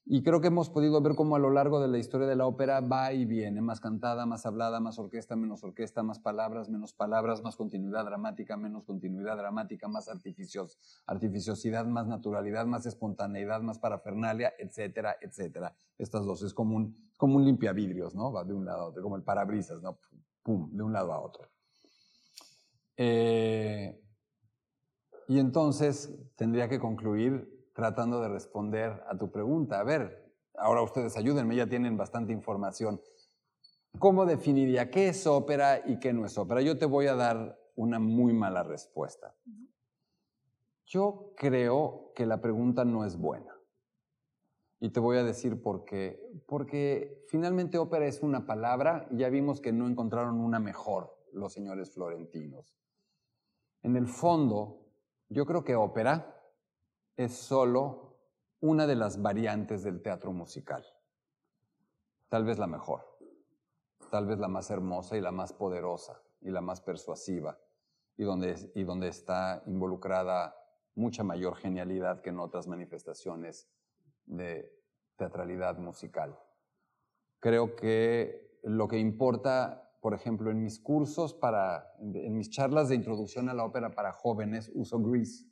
Y 0.04 0.24
creo 0.24 0.40
que 0.40 0.48
hemos 0.48 0.68
podido 0.68 1.00
ver 1.00 1.14
cómo 1.14 1.36
a 1.36 1.38
lo 1.38 1.50
largo 1.50 1.80
de 1.80 1.86
la 1.86 1.98
historia 1.98 2.26
de 2.26 2.34
la 2.34 2.46
ópera 2.46 2.80
va 2.80 3.12
y 3.12 3.24
viene, 3.24 3.60
más 3.60 3.80
cantada, 3.80 4.26
más 4.26 4.44
hablada, 4.46 4.80
más 4.80 4.98
orquesta, 4.98 5.36
menos 5.36 5.62
orquesta, 5.62 6.02
más 6.02 6.18
palabras, 6.18 6.68
menos 6.68 6.92
palabras, 6.92 7.40
más 7.44 7.54
continuidad 7.54 8.04
dramática, 8.04 8.56
menos 8.56 8.84
continuidad 8.84 9.36
dramática, 9.36 9.86
más 9.86 10.08
artificios, 10.08 10.76
artificiosidad, 11.06 11.86
más 11.86 12.08
naturalidad, 12.08 12.66
más 12.66 12.84
espontaneidad, 12.84 13.62
más 13.62 13.78
parafernalia, 13.78 14.52
etcétera, 14.58 15.16
etcétera. 15.20 15.72
Estas 15.96 16.26
dos 16.26 16.42
es 16.42 16.52
como 16.52 16.74
un, 16.74 17.10
como 17.16 17.36
un 17.36 17.44
limpiavidrios, 17.44 18.12
¿no? 18.16 18.32
Va 18.32 18.42
de 18.42 18.54
un 18.54 18.64
lado 18.64 18.82
a 18.82 18.86
otro, 18.86 19.04
como 19.04 19.14
el 19.14 19.22
parabrisas, 19.22 19.80
¿no? 19.82 20.00
Pum, 20.42 20.68
de 20.72 20.82
un 20.82 20.92
lado 20.92 21.12
a 21.12 21.20
otro. 21.20 21.48
Eh, 22.96 24.01
y 25.32 25.38
entonces 25.38 26.14
tendría 26.36 26.68
que 26.68 26.78
concluir 26.78 27.70
tratando 27.72 28.20
de 28.20 28.28
responder 28.28 29.02
a 29.08 29.16
tu 29.16 29.30
pregunta. 29.30 29.80
A 29.80 29.82
ver, 29.82 30.30
ahora 30.58 30.82
ustedes 30.82 31.16
ayúdenme, 31.16 31.56
ya 31.56 31.66
tienen 31.66 31.96
bastante 31.96 32.34
información. 32.34 33.00
¿Cómo 33.98 34.26
definiría 34.26 34.90
qué 34.90 35.08
es 35.08 35.26
ópera 35.26 35.80
y 35.86 35.98
qué 35.98 36.12
no 36.12 36.26
es 36.26 36.36
ópera? 36.36 36.60
Yo 36.60 36.76
te 36.76 36.84
voy 36.84 37.06
a 37.06 37.14
dar 37.14 37.58
una 37.76 37.98
muy 37.98 38.34
mala 38.34 38.62
respuesta. 38.62 39.34
Yo 40.84 41.32
creo 41.34 42.12
que 42.14 42.26
la 42.26 42.42
pregunta 42.42 42.84
no 42.84 43.06
es 43.06 43.16
buena. 43.16 43.56
Y 44.80 44.90
te 44.90 45.00
voy 45.00 45.16
a 45.16 45.24
decir 45.24 45.62
por 45.62 45.86
qué. 45.86 46.20
Porque 46.46 47.24
finalmente 47.28 47.78
ópera 47.78 48.04
es 48.04 48.22
una 48.22 48.44
palabra 48.44 49.08
y 49.10 49.16
ya 49.16 49.30
vimos 49.30 49.62
que 49.62 49.72
no 49.72 49.88
encontraron 49.88 50.40
una 50.40 50.60
mejor 50.60 51.16
los 51.32 51.54
señores 51.54 51.90
florentinos. 51.90 52.76
En 53.82 53.96
el 53.96 54.06
fondo, 54.06 54.81
yo 55.32 55.46
creo 55.46 55.64
que 55.64 55.74
ópera 55.74 56.40
es 57.16 57.32
solo 57.32 58.18
una 58.60 58.86
de 58.86 58.94
las 58.94 59.20
variantes 59.20 59.82
del 59.82 60.02
teatro 60.02 60.32
musical. 60.32 60.84
Tal 62.28 62.44
vez 62.44 62.58
la 62.58 62.66
mejor, 62.66 63.18
tal 64.10 64.26
vez 64.26 64.38
la 64.38 64.48
más 64.48 64.70
hermosa 64.70 65.16
y 65.16 65.20
la 65.20 65.32
más 65.32 65.52
poderosa 65.52 66.22
y 66.40 66.50
la 66.50 66.60
más 66.60 66.80
persuasiva 66.80 67.58
y 68.16 68.24
donde, 68.24 68.70
y 68.74 68.84
donde 68.84 69.08
está 69.08 69.62
involucrada 69.66 70.54
mucha 70.94 71.24
mayor 71.24 71.56
genialidad 71.56 72.20
que 72.20 72.30
en 72.30 72.38
otras 72.38 72.68
manifestaciones 72.68 73.68
de 74.26 74.70
teatralidad 75.16 75.78
musical. 75.78 76.38
Creo 77.40 77.74
que 77.74 78.58
lo 78.62 78.86
que 78.86 78.98
importa 78.98 79.81
por 80.02 80.14
ejemplo, 80.14 80.50
en 80.50 80.60
mis 80.60 80.80
cursos 80.80 81.32
para, 81.32 81.94
en 82.00 82.36
mis 82.36 82.50
charlas 82.50 82.88
de 82.88 82.96
introducción 82.96 83.48
a 83.48 83.54
la 83.54 83.64
ópera 83.64 83.94
para 83.94 84.12
jóvenes, 84.12 84.68
uso 84.74 84.98
Grease 85.00 85.46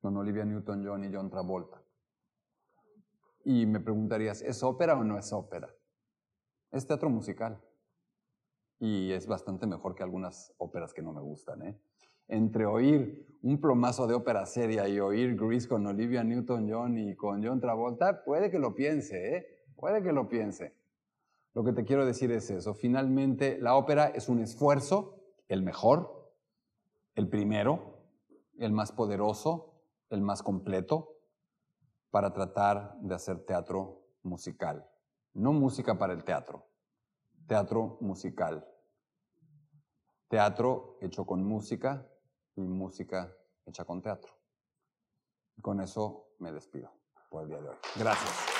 con 0.00 0.16
Olivia 0.16 0.44
Newton-John 0.44 1.04
y 1.04 1.12
John 1.12 1.28
Travolta. 1.28 1.82
Y 3.44 3.66
me 3.66 3.80
preguntarías, 3.80 4.42
¿es 4.42 4.62
ópera 4.62 4.96
o 4.96 5.02
no 5.02 5.18
es 5.18 5.32
ópera? 5.32 5.74
Es 6.70 6.86
teatro 6.86 7.10
musical. 7.10 7.60
Y 8.78 9.10
es 9.10 9.26
bastante 9.26 9.66
mejor 9.66 9.96
que 9.96 10.04
algunas 10.04 10.54
óperas 10.58 10.94
que 10.94 11.02
no 11.02 11.12
me 11.12 11.20
gustan. 11.20 11.62
¿eh? 11.62 11.80
Entre 12.28 12.64
oír 12.64 13.26
un 13.42 13.60
plomazo 13.60 14.06
de 14.06 14.14
ópera 14.14 14.46
seria 14.46 14.88
y 14.88 15.00
oír 15.00 15.34
Grease 15.34 15.66
con 15.68 15.84
Olivia 15.84 16.22
Newton-John 16.22 16.96
y 16.96 17.16
con 17.16 17.44
John 17.44 17.60
Travolta, 17.60 18.22
puede 18.22 18.52
que 18.52 18.60
lo 18.60 18.76
piense, 18.76 19.36
¿eh? 19.36 19.46
puede 19.74 20.00
que 20.00 20.12
lo 20.12 20.28
piense. 20.28 20.79
Lo 21.54 21.64
que 21.64 21.72
te 21.72 21.84
quiero 21.84 22.06
decir 22.06 22.30
es 22.30 22.50
eso. 22.50 22.74
Finalmente, 22.74 23.58
la 23.60 23.74
ópera 23.74 24.06
es 24.06 24.28
un 24.28 24.40
esfuerzo, 24.40 25.20
el 25.48 25.62
mejor, 25.62 26.32
el 27.14 27.28
primero, 27.28 27.98
el 28.58 28.72
más 28.72 28.92
poderoso, 28.92 29.82
el 30.10 30.20
más 30.20 30.42
completo, 30.42 31.16
para 32.10 32.32
tratar 32.32 32.96
de 33.00 33.14
hacer 33.14 33.44
teatro 33.44 34.06
musical. 34.22 34.88
No 35.32 35.52
música 35.52 35.98
para 35.98 36.12
el 36.12 36.24
teatro, 36.24 36.66
teatro 37.46 37.98
musical. 38.00 38.66
Teatro 40.28 40.98
hecho 41.00 41.24
con 41.26 41.44
música 41.44 42.06
y 42.54 42.62
música 42.62 43.36
hecha 43.66 43.84
con 43.84 44.02
teatro. 44.02 44.32
Y 45.56 45.62
con 45.62 45.80
eso 45.80 46.34
me 46.38 46.52
despido 46.52 46.92
por 47.28 47.42
el 47.44 47.48
día 47.48 47.60
de 47.60 47.68
hoy. 47.70 47.76
Gracias. 47.96 48.59